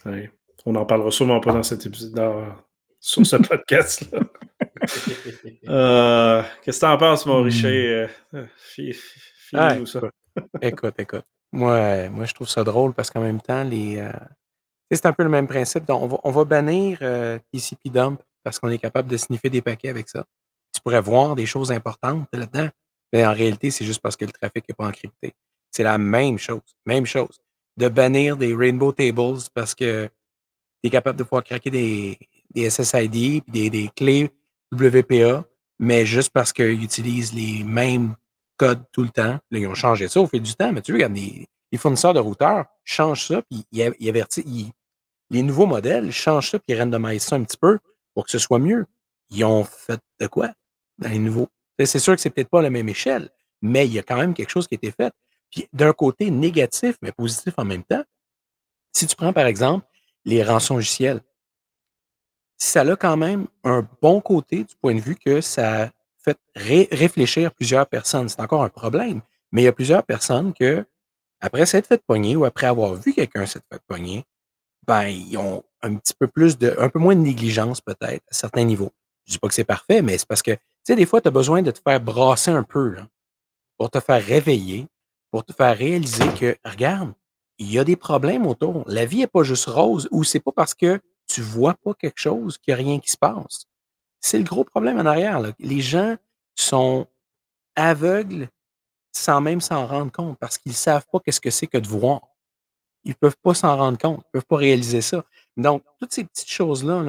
[0.06, 0.30] Ouais.
[0.64, 2.54] On n'en parlera sûrement pas dans cet épisode, dans-
[3.00, 4.20] sur ce podcast-là.
[5.68, 7.44] Euh, Qu'est-ce que t'en penses, mon Hmm.
[7.44, 8.06] Richer?
[8.34, 8.44] Euh,
[8.78, 8.92] euh,
[9.54, 10.00] Ah, ça.
[10.60, 11.24] Écoute, écoute.
[11.52, 14.10] Moi, moi, je trouve ça drôle parce qu'en même temps, les, euh,
[14.90, 15.84] c'est un peu le même principe.
[15.84, 19.50] Donc, on, va, on va bannir euh, TCP Dump parce qu'on est capable de sniffer
[19.50, 20.24] des paquets avec ça.
[20.74, 22.68] Tu pourrais voir des choses importantes là-dedans,
[23.12, 25.34] mais en réalité, c'est juste parce que le trafic n'est pas encrypté.
[25.70, 26.60] C'est la même chose.
[26.86, 27.40] Même chose.
[27.76, 30.06] De bannir des Rainbow Tables parce que
[30.82, 32.18] tu es capable de pouvoir craquer des,
[32.70, 34.30] SSID des, des clés
[34.72, 35.44] WPA,
[35.78, 38.14] mais juste parce qu'ils utilisent les mêmes
[38.56, 39.38] codes tout le temps.
[39.50, 42.14] Là, ils ont changé ça au fil du temps, mais tu regardes, les, les fournisseurs
[42.14, 44.44] de routeurs changent ça, puis ils, avertissent,
[45.30, 47.78] les nouveaux modèles changent ça, puis ils randomisent ça un petit peu
[48.14, 48.86] pour que ce soit mieux.
[49.30, 50.52] Ils ont fait de quoi
[50.98, 51.48] dans les nouveaux?
[51.84, 54.34] C'est sûr que c'est peut-être pas la même échelle, mais il y a quand même
[54.34, 55.12] quelque chose qui a été fait.
[55.50, 58.04] Puis d'un côté négatif, mais positif en même temps,
[58.92, 59.86] si tu prends par exemple
[60.24, 61.20] les rançongiciels,
[62.58, 65.90] ça a quand même un bon côté du point de vue que ça
[66.24, 68.28] fait réfléchir plusieurs personnes.
[68.28, 70.84] C'est encore un problème, mais il y a plusieurs personnes que,
[71.40, 74.24] après s'être fait pogner ou après avoir vu quelqu'un s'être fait pogner,
[74.86, 78.34] ben, ils ont un petit peu plus de, un peu moins de négligence peut-être à
[78.34, 78.92] certains niveaux.
[79.26, 81.28] Je dis pas que c'est parfait, mais c'est parce que, tu sais, des fois, tu
[81.28, 82.96] as besoin de te faire brasser un peu,
[83.78, 84.86] pour te faire réveiller,
[85.30, 87.12] pour te faire réaliser que, regarde,
[87.58, 88.84] il y a des problèmes autour.
[88.86, 92.20] La vie n'est pas juste rose ou c'est pas parce que tu vois pas quelque
[92.20, 93.66] chose qu'il n'y a rien qui se passe.
[94.20, 95.40] C'est le gros problème en arrière.
[95.58, 96.16] Les gens
[96.54, 97.06] sont
[97.76, 98.48] aveugles
[99.12, 101.88] sans même s'en rendre compte parce qu'ils ne savent pas qu'est-ce que c'est que de
[101.88, 102.20] voir.
[103.04, 105.24] Ils ne peuvent pas s'en rendre compte, ils ne peuvent pas réaliser ça.
[105.56, 107.04] Donc, toutes ces petites choses-là,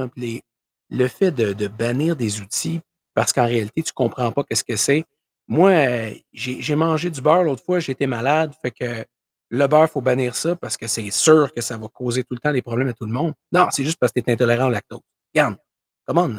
[0.89, 2.81] le fait de, bannir des outils
[3.13, 5.05] parce qu'en réalité, tu ne comprends pas qu'est-ce que c'est.
[5.47, 9.05] Moi, j'ai mangé du beurre l'autre fois, j'étais malade, fait que
[9.49, 12.33] le beurre, il faut bannir ça parce que c'est sûr que ça va causer tout
[12.33, 13.33] le temps des problèmes à tout le monde.
[13.51, 15.01] Non, c'est juste parce que tu es intolérant au lactose.
[15.33, 15.57] Regarde,
[16.05, 16.29] comment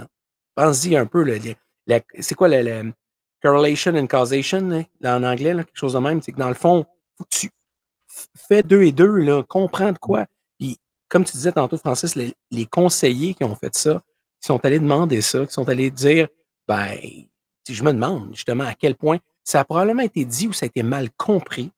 [0.54, 1.24] Pense-y un peu.
[2.18, 2.92] c'est quoi le,
[3.42, 6.22] correlation and causation hein, en anglais, quelque chose de même?
[6.22, 6.86] C'est que dans le fond,
[7.16, 7.50] faut que tu
[8.48, 10.26] fais deux et deux, là, comprends de quoi?
[11.08, 14.02] Comme tu disais tantôt, Francis, les, conseillers qui ont fait ça,
[14.40, 16.28] qui sont allés demander ça, qui sont allés dire,
[16.66, 16.96] ben,
[17.68, 20.68] je me demande justement à quel point ça a probablement été dit ou ça a
[20.68, 21.70] été mal compris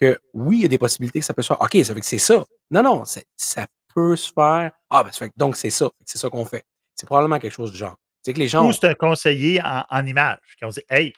[0.00, 1.60] que oui, il y a des possibilités que ça peut se faire.
[1.60, 2.44] OK, ça veut que c'est ça.
[2.70, 4.72] Non, non, ça peut se faire.
[4.90, 5.90] Ah, ben, donc c'est ça.
[6.04, 6.64] C'est ça qu'on fait.
[6.94, 7.96] C'est probablement quelque chose du genre.
[8.22, 8.66] C'est que les gens.
[8.66, 11.12] Ou c'est un conseiller en, image qui ont dit Hey,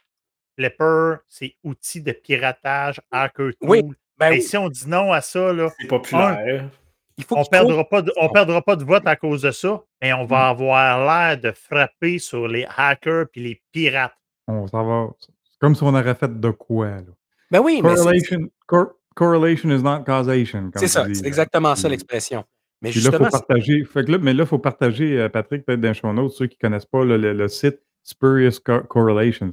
[0.57, 3.69] Flipper, c'est outil de piratage, hacker tool.
[3.69, 3.83] Oui.
[4.17, 6.71] Ben Et si on dit non à ça, là, c'est populaire.
[7.17, 9.51] Il faut on ne perdra, pas de, on perdra pas de vote à cause de
[9.51, 10.51] ça, mais on va mm.
[10.51, 14.15] avoir l'air de frapper sur les hackers et les pirates.
[14.49, 15.11] On s'en va.
[15.21, 17.03] C'est comme si on aurait fait de quoi, là.
[17.51, 18.79] Ben oui, correlation, mais
[19.15, 20.71] correlation is not causation.
[20.75, 22.45] C'est ça, c'est exactement ça l'expression.
[22.83, 23.85] Mais justement, là, faut partager.
[23.85, 26.57] Fait que là, mais là, il faut partager, Patrick, peut-être d'un show note, ceux qui
[26.61, 29.51] ne connaissent pas le, le, site Spurious Correlations.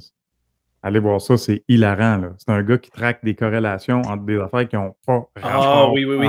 [0.82, 2.34] Allez voir ça, c'est hilarant.
[2.38, 6.04] C'est un gars qui traque des corrélations entre des affaires qui n'ont pas Ah oui,
[6.04, 6.28] oui, oui.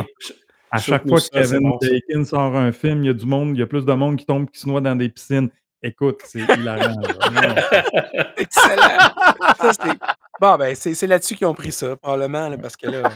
[0.74, 3.60] À chaque fois que Kevin Bacon sort un film, il y a du monde, il
[3.60, 5.50] y a plus de monde qui tombe, qui se noie dans des piscines.
[5.84, 6.96] Écoute, c'est hilarant.
[8.38, 9.12] Excellent.
[10.42, 13.12] bon, ben, c'est là-dessus qu'ils ont pris ça, probablement, parce que là,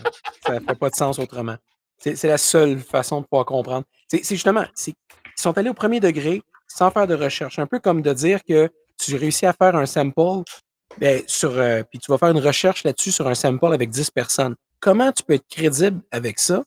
[0.46, 1.56] ça ne fait pas de sens autrement.
[1.98, 3.86] C'est la seule façon de pouvoir comprendre.
[4.08, 4.94] C'est justement, ils
[5.36, 7.58] sont allés au premier degré sans faire de recherche.
[7.58, 10.44] Un peu comme de dire que tu réussis à faire un sample,
[11.00, 14.12] ben, sur, euh, puis tu vas faire une recherche là-dessus sur un sample avec 10
[14.12, 14.56] personnes.
[14.80, 16.64] Comment tu peux être crédible avec ça?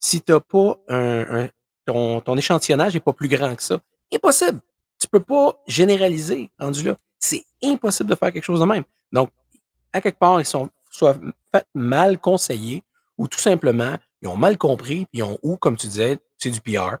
[0.00, 1.48] Si tu pas un,
[1.86, 3.80] ton, ton échantillonnage n'est pas plus grand que ça?
[4.12, 4.60] Impossible.
[4.98, 6.96] Tu ne peux pas généraliser, rendu là.
[7.18, 8.84] C'est impossible de faire quelque chose de même.
[9.12, 9.30] Donc,
[9.92, 11.16] à quelque part, ils sont soit
[11.74, 12.82] mal conseillés
[13.16, 16.50] ou tout simplement, ils ont mal compris, puis ils ont, ou comme tu disais, c'est
[16.50, 16.96] du PR,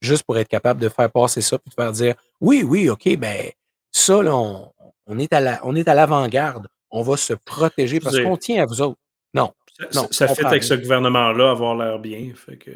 [0.00, 3.16] juste pour être capable de faire passer ça, puis de faire dire oui, oui, OK,
[3.16, 3.50] ben
[3.90, 6.68] ça, là, on, est à l'avant-garde.
[6.90, 8.98] on va se protéger parce qu'on tient à vous autres.
[9.34, 9.52] Non.
[9.78, 12.32] Ça, non, ça fait avec ce gouvernement-là avoir l'air bien.
[12.34, 12.70] Fait que...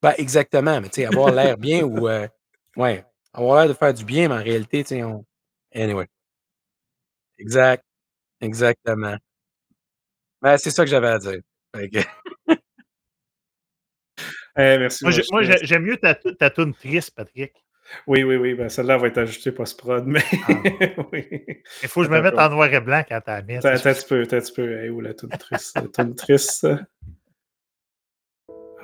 [0.00, 2.08] Ben, exactement, mais tu sais, avoir l'air bien ou.
[2.08, 2.26] Euh,
[2.76, 5.24] ouais, avoir l'air de faire du bien, mais en réalité, tu sais, on.
[5.74, 6.08] Anyway.
[7.38, 7.84] Exact.
[8.40, 9.16] Exactement.
[10.40, 11.40] Ben, c'est ça que j'avais à dire.
[14.54, 15.02] Eh, merci.
[15.02, 17.54] Moi, j'aime mieux ta, ta toune triste, Patrick.
[18.06, 18.54] Oui, oui, oui.
[18.54, 20.52] Ben, celle-là va être ajoutée post-prod, mais ah.
[21.12, 21.26] oui.
[21.82, 23.56] Il faut que je me mette en noir et blanc quand t'as mis.
[23.56, 24.78] Attends un petit peu, attends un petit peu.
[24.78, 25.76] Hey, où la toune triste?
[25.76, 26.66] la toune triste.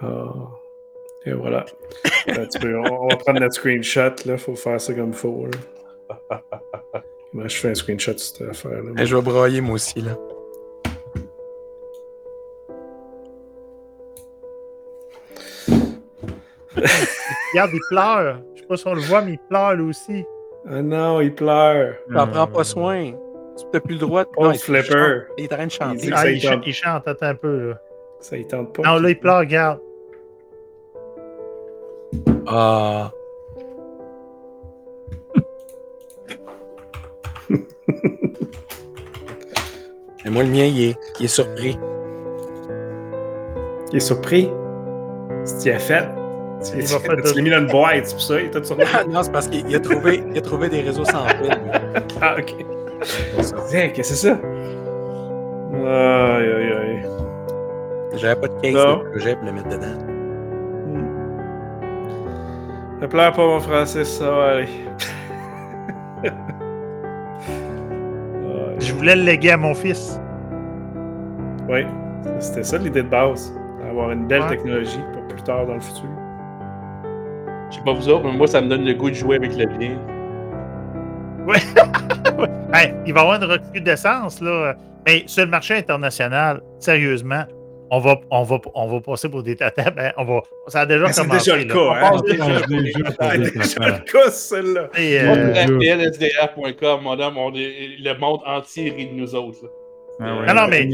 [0.03, 0.49] Oh.
[1.27, 1.65] Et voilà.
[2.29, 4.15] On, va prendre notre screenshot.
[4.25, 5.49] Il faut faire ça comme il faut.
[7.33, 9.05] Moi, je fais un screenshot de cette affaire-là.
[9.05, 10.01] Je vais broyer moi aussi.
[10.01, 10.17] là.
[17.53, 18.43] Regarde, il pleure.
[18.71, 20.27] Je sais pas si on le voit, mais il pleure lui aussi.
[20.69, 21.95] Ah non, il pleure.
[22.13, 23.13] T'en prends pas soin.
[23.57, 24.31] Tu n'as plus le droit de.
[24.37, 25.23] Oh, flipper.
[25.39, 26.07] Il est en train de chanter.
[26.07, 27.71] Il, ah, il, chante, il chante, attends un peu.
[27.71, 27.81] Là.
[28.21, 28.83] Ça, il tente pas.
[28.83, 29.81] Non, là, il pleure, regarde.
[32.47, 33.11] Ah.
[40.27, 41.79] Et moi, le mien, il est, il est surpris.
[43.93, 44.51] Il est surpris?
[45.45, 46.18] C'est tu as fait?
[46.65, 48.41] Tu, tu, l'as mis dans une boîte, c'est pour ça?
[48.41, 48.85] Il surpris?
[49.09, 51.57] non, c'est parce qu'il a, trouvé, il a trouvé des réseaux sans fil.
[52.21, 52.55] ah, ok.
[53.71, 54.39] Tiens, qu'est-ce que c'est ça?
[55.73, 57.03] Aïe, aïe, aïe.
[58.15, 59.99] J'avais pas de case de projet pour le mettre dedans.
[63.01, 64.69] Ne pleure pas, mon Francis, ça va aller.
[68.81, 70.21] Je voulais le léguer à mon fils.
[71.69, 71.87] Oui,
[72.41, 73.55] c'était ça l'idée de base.
[73.89, 76.09] Avoir une belle technologie pour plus tard dans le futur.
[77.77, 79.67] Sais pas vous autres, mais moi, ça me donne le goût de jouer avec le
[79.67, 79.99] bien.
[81.47, 81.59] Ouais.
[82.73, 84.75] Hey, il va y avoir une recrudescence, là.
[85.07, 87.45] Mais sur le marché international, sérieusement,
[87.91, 89.91] on va, on va, on va passer pour des tatas.
[89.91, 91.51] Ben, on va, ça a déjà Ben, c'est commencé.
[91.51, 92.13] déjà le cas, hein?
[92.27, 94.81] C'est déjà le cas, celle-là.
[94.83, 95.33] Euh, Euh,
[97.37, 99.59] on est- le monde entier rit de nous autres.
[99.63, 99.69] là.
[100.21, 100.47] Ah ouais.
[100.47, 100.89] Non, non, mais-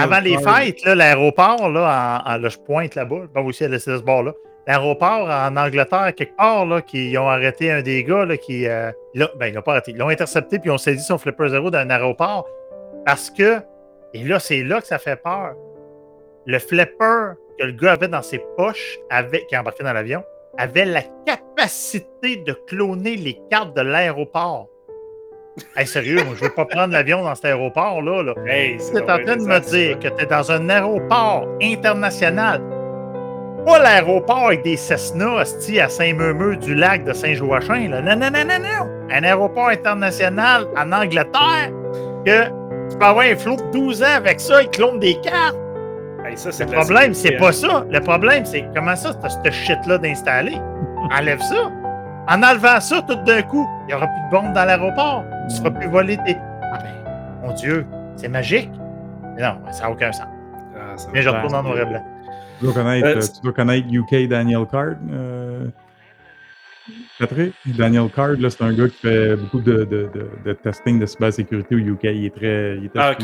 [0.00, 3.78] avant les fêtes, là, l'aéroport, là, en, en- là, je pointe là-bas, bon aussi à
[3.78, 4.32] ce bord-là.
[4.66, 8.66] L'aéroport en Angleterre, quelque part, là, qui ils ont arrêté un des gars là, qui.
[8.66, 9.92] euh, là, ben, ils l'ont pas arrêté.
[9.92, 12.48] Ils l'ont intercepté puis ils ont saisi son flipper zéro d'un aéroport
[13.04, 13.60] parce que.
[14.14, 15.54] Et là, c'est là que ça fait peur.
[16.46, 20.22] Le flipper que le gars avait dans ses poches, avait, qui est embarqué dans l'avion,
[20.58, 24.68] avait la capacité de cloner les cartes de l'aéroport.
[25.74, 28.22] Hey, sérieux, moi, je veux pas prendre l'avion dans cet aéroport-là.
[28.22, 28.34] Là.
[28.46, 32.60] Hey, Tu es en train de me dire que tu es dans un aéroport international,
[33.66, 37.88] pas l'aéroport avec des Cessna à Saint-Meumeux du lac de Saint-Joachim.
[37.88, 38.90] Non, non, non, non, non.
[39.10, 41.72] Un aéroport international en Angleterre
[42.24, 42.44] que
[42.90, 45.56] tu peux avoir un flot de 12 ans avec ça, ils clonent des cartes.
[46.24, 47.84] Hey, ça, c'est Le problème, c'est pas ça.
[47.90, 50.56] Le problème, c'est comment ça, t'as ce shit-là d'installer?
[51.18, 51.70] Enlève ça.
[52.28, 55.24] En enlevant ça, tout d'un coup, il n'y aura plus de bombes dans l'aéroport.
[55.48, 56.36] Tu ne feras plus voler tes.
[56.72, 57.86] Ah ben, mon Dieu,
[58.16, 58.70] c'est magique.
[59.36, 60.26] Mais non, ça n'a aucun sens.
[60.76, 62.02] Ah, ça Mais je retourne en noir et blanc.
[62.58, 64.94] Tu dois connaître, Euh, tu dois connaître UK Daniel Card.
[65.10, 65.66] euh,
[67.18, 67.52] Patrick?
[67.64, 71.74] Daniel Card, c'est un gars qui fait beaucoup de, de, de, de testing de cybersécurité
[71.74, 72.04] au UK.
[72.04, 72.76] Il est très.
[72.76, 73.22] Il est Ah, ok.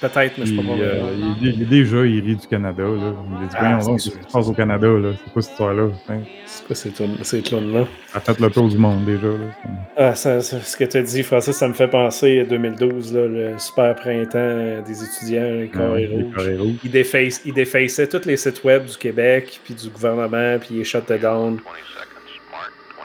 [0.00, 0.72] Peut-être, mais je Puis, peux pas.
[0.78, 2.82] euh, il, il- déjà, il rit du Canada.
[2.82, 3.12] Là.
[3.42, 4.86] Il dit, Ah, voyons qui se passe au Canada?
[4.86, 5.10] là?
[5.24, 5.88] C'est quoi cette histoire-là?
[6.08, 6.18] Hein?
[6.46, 6.92] C'est quoi ces
[7.22, 7.86] ces clones-là?
[8.12, 9.26] Ça fait le tour du monde déjà.
[9.26, 9.78] Là.
[9.96, 13.14] Ah, ça- ça- ce que tu as dit, Francis, ça me fait penser à 2012,
[13.14, 16.78] là, le super printemps des étudiants, les Ah, carrés les rouges.
[16.84, 21.10] Ils déface- ils tous les sites web du Québec, puis du gouvernement, puis ils shut
[21.20, 21.58] down.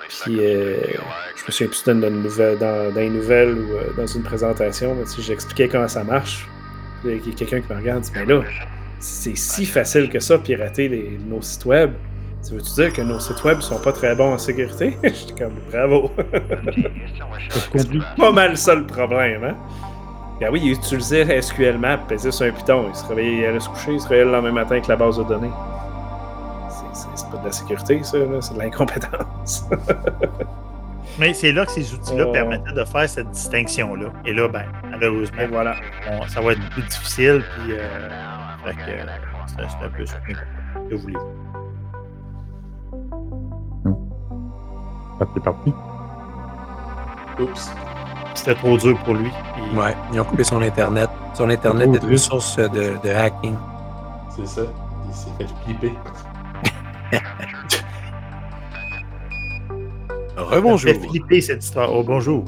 [0.10, 0.78] Puis, euh,
[1.36, 4.24] je me souviens plus dans, une nouvelle, dans, dans les nouvelles ou euh, dans une
[4.24, 6.48] présentation, mais tu sais, j'expliquais comment ça marche.
[7.06, 8.42] Il y a quelqu'un qui me regarde dit Ben là,
[9.00, 11.92] c'est si facile que ça, pirater les- nos sites web.
[12.42, 14.98] Ça veut-tu dire que nos sites web sont pas très bons en sécurité?
[15.04, 16.12] J'étais comme bravo.
[17.50, 18.06] C'est compliqué.
[18.18, 19.56] pas mal ça le problème, hein?
[20.40, 22.86] Ben oui, il utilisait SQL Map, pesait sur un Python.
[22.90, 24.96] Il se réveillait, il allait se coucher, il se réveillait le lendemain matin avec la
[24.96, 25.50] base de données.
[27.38, 29.66] C'est- C'est c'est pas de la sécurité, ça, là, c'est de l'incompétence.
[31.20, 32.32] Mais c'est là que ces outils-là Oh.
[32.32, 34.08] permettaient de faire cette distinction-là.
[34.26, 35.76] Et là, ben, malheureusement, Et voilà.
[36.12, 37.44] on- ça va être plus difficile.
[37.64, 37.80] Puis, euh,
[38.66, 39.06] fait que, euh,
[39.48, 41.34] c'est c'est un peu bon, que voulez-vous?
[45.20, 45.74] Ah, t'es parti.
[47.40, 47.72] Oups.
[48.36, 49.32] C'était trop dur pour lui.
[49.76, 51.10] Ouais, ils ont coupé son Internet.
[51.34, 53.56] Son Internet est une source de, de hacking.
[54.36, 54.62] C'est ça.
[55.08, 55.94] Il s'est fait flipper.
[60.38, 60.92] Rebonjour.
[61.10, 61.92] flipper cette histoire.
[61.94, 62.46] Oh, bonjour.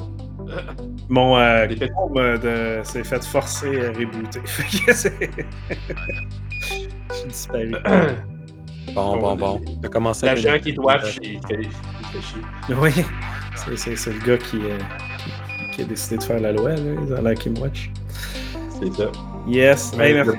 [1.08, 4.40] Mon euh, fait- Chrome, euh, de- s'est fait forcer à rebooter.
[4.44, 5.30] Fait que c'est-
[7.12, 7.74] J'ai disparu.
[8.94, 9.60] Bon, bon, bon.
[9.84, 11.40] Ça commence à L'agent qui il fait, fait chier.
[12.76, 12.90] Oui,
[13.54, 14.78] c'est- c'est c'est le gars qui, euh,
[15.18, 15.30] qui,
[15.76, 17.90] qui a décidé de faire la loi, là, dans la Kim Watch.
[18.80, 19.12] C'est ça.
[19.50, 20.38] Yes, hey, merci.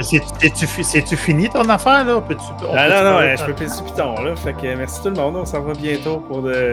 [0.40, 2.16] C'est-tu fi- c'est-tu fini ton affaire, là?
[2.16, 4.34] On Ah non, non, euh, je peux péter sur Python, là.
[4.34, 5.36] Fait que merci tout le monde.
[5.36, 6.72] On s'en va bientôt pour de.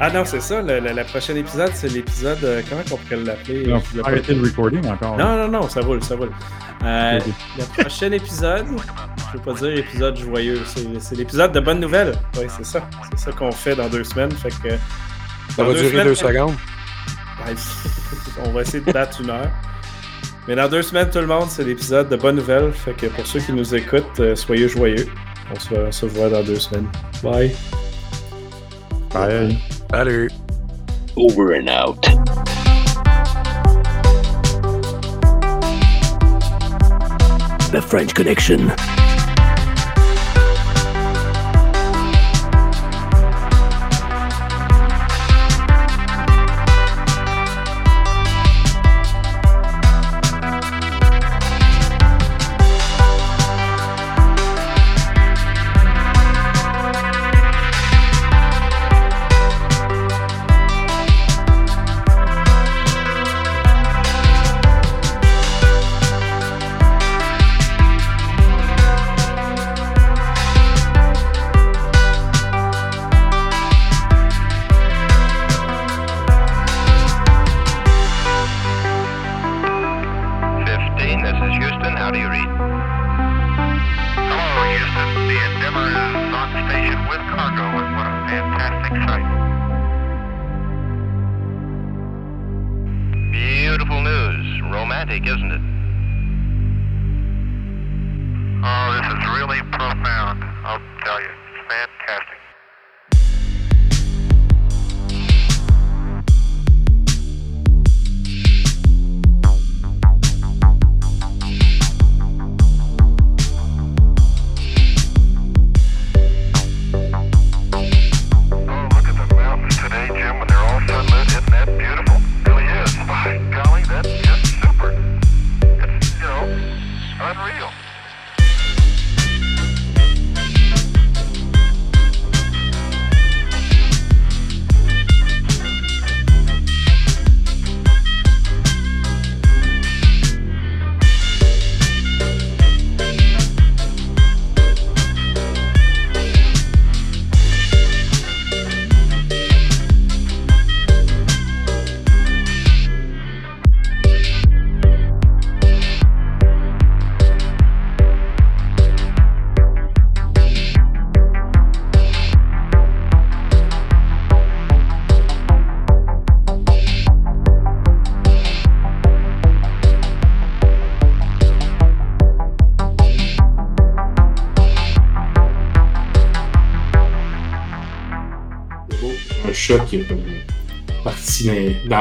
[0.00, 0.62] Ah non, c'est ça.
[0.62, 2.38] Le, prochaine épisode, c'est l'épisode.
[2.42, 3.70] euh, comment qu'on pourrait l'appeler?
[4.02, 5.18] Arrêter le recording encore.
[5.18, 6.30] Non, non, non, ça roule, ça roule.
[6.84, 7.18] Euh,
[7.58, 8.64] le prochain épisode,
[9.32, 12.14] je veux pas dire épisode joyeux, c'est l'épisode de bonnes nouvelles.
[12.38, 12.80] Oui, c'est ça.
[13.10, 14.32] C'est ça qu'on fait dans deux semaines.
[14.32, 14.74] Fait que.
[15.54, 16.54] Ça va durer semaines- deux secondes.
[17.46, 17.54] Ouais,
[18.44, 19.50] on va essayer de battre une heure.
[20.48, 22.72] Mais dans deux semaines, tout le monde, c'est l'épisode de bonnes nouvelles.
[22.72, 25.06] Fait que pour ceux qui nous écoutent, euh, soyez joyeux.
[25.54, 26.88] On se, on se voit dans deux semaines.
[27.22, 27.54] Bye.
[29.12, 29.58] Bye.
[29.90, 30.30] Salut.
[31.16, 32.00] Over and out.
[37.72, 38.72] The French Connection.
[95.18, 95.39] gives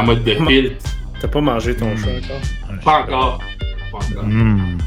[0.03, 0.77] mode de pile.
[1.21, 1.97] T'as pas mangé ton Mm.
[1.97, 2.83] chat encore?
[2.83, 3.43] Pas encore.
[3.91, 4.23] Pas encore.
[4.25, 4.77] Hmm.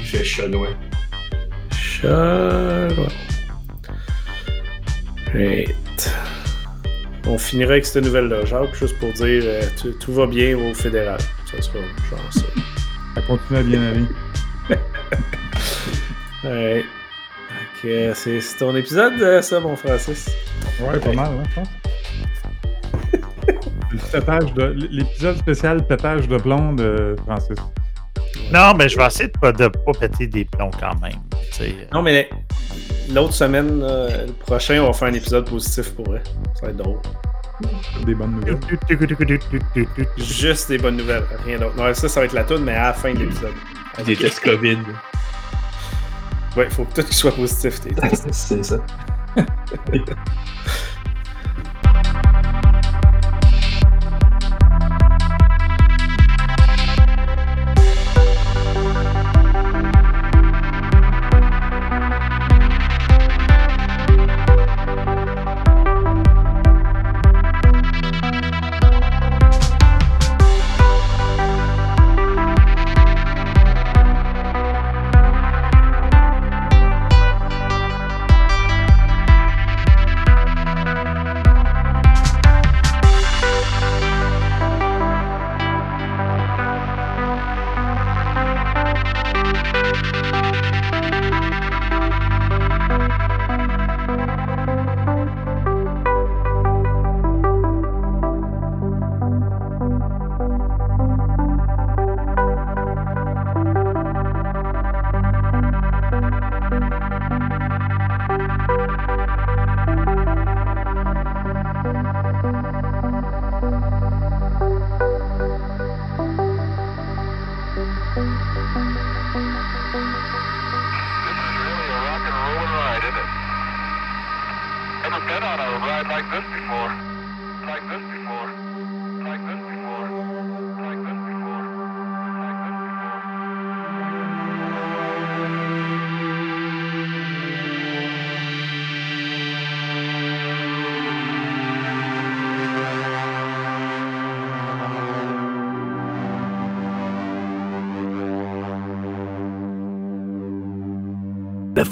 [0.00, 0.68] Il fait chat loin.
[1.72, 2.88] Chat.
[5.32, 5.74] Great.
[7.26, 10.74] On finira avec cette nouvelle-là, Jacques, juste pour dire euh, tout, tout va bien au
[10.74, 11.18] fédéral.
[11.50, 11.78] Ça sera
[12.10, 12.42] genre ça.
[13.14, 14.04] Ça continue à bien aller.
[16.44, 16.84] Ouais.
[17.82, 20.28] Ok, c'est ton épisode, euh, ça, mon Francis?
[20.78, 21.68] Ouais, pas mal, hein, je pense.
[24.20, 27.56] Pétage de- L'épisode spécial pétage de plomb de Francis.
[28.52, 31.18] Non, mais je vais essayer de pas, de pas péter des plombs quand même.
[31.92, 32.28] Non, mais
[33.12, 36.22] l'autre semaine, euh, le prochain, on va faire un épisode positif pour vrai.
[36.54, 36.98] Ça va être drôle.
[38.04, 38.58] Des bonnes nouvelles.
[40.16, 41.76] Juste des bonnes nouvelles, rien d'autre.
[41.76, 43.52] Non, ça, ça va être la toune, mais à la fin de l'épisode.
[44.04, 44.78] Des tests COVID.
[46.56, 48.26] Ouais, faut que tout soit positif, tes tests.
[48.32, 48.76] C'est ça.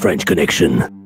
[0.02, 1.01] French Connection.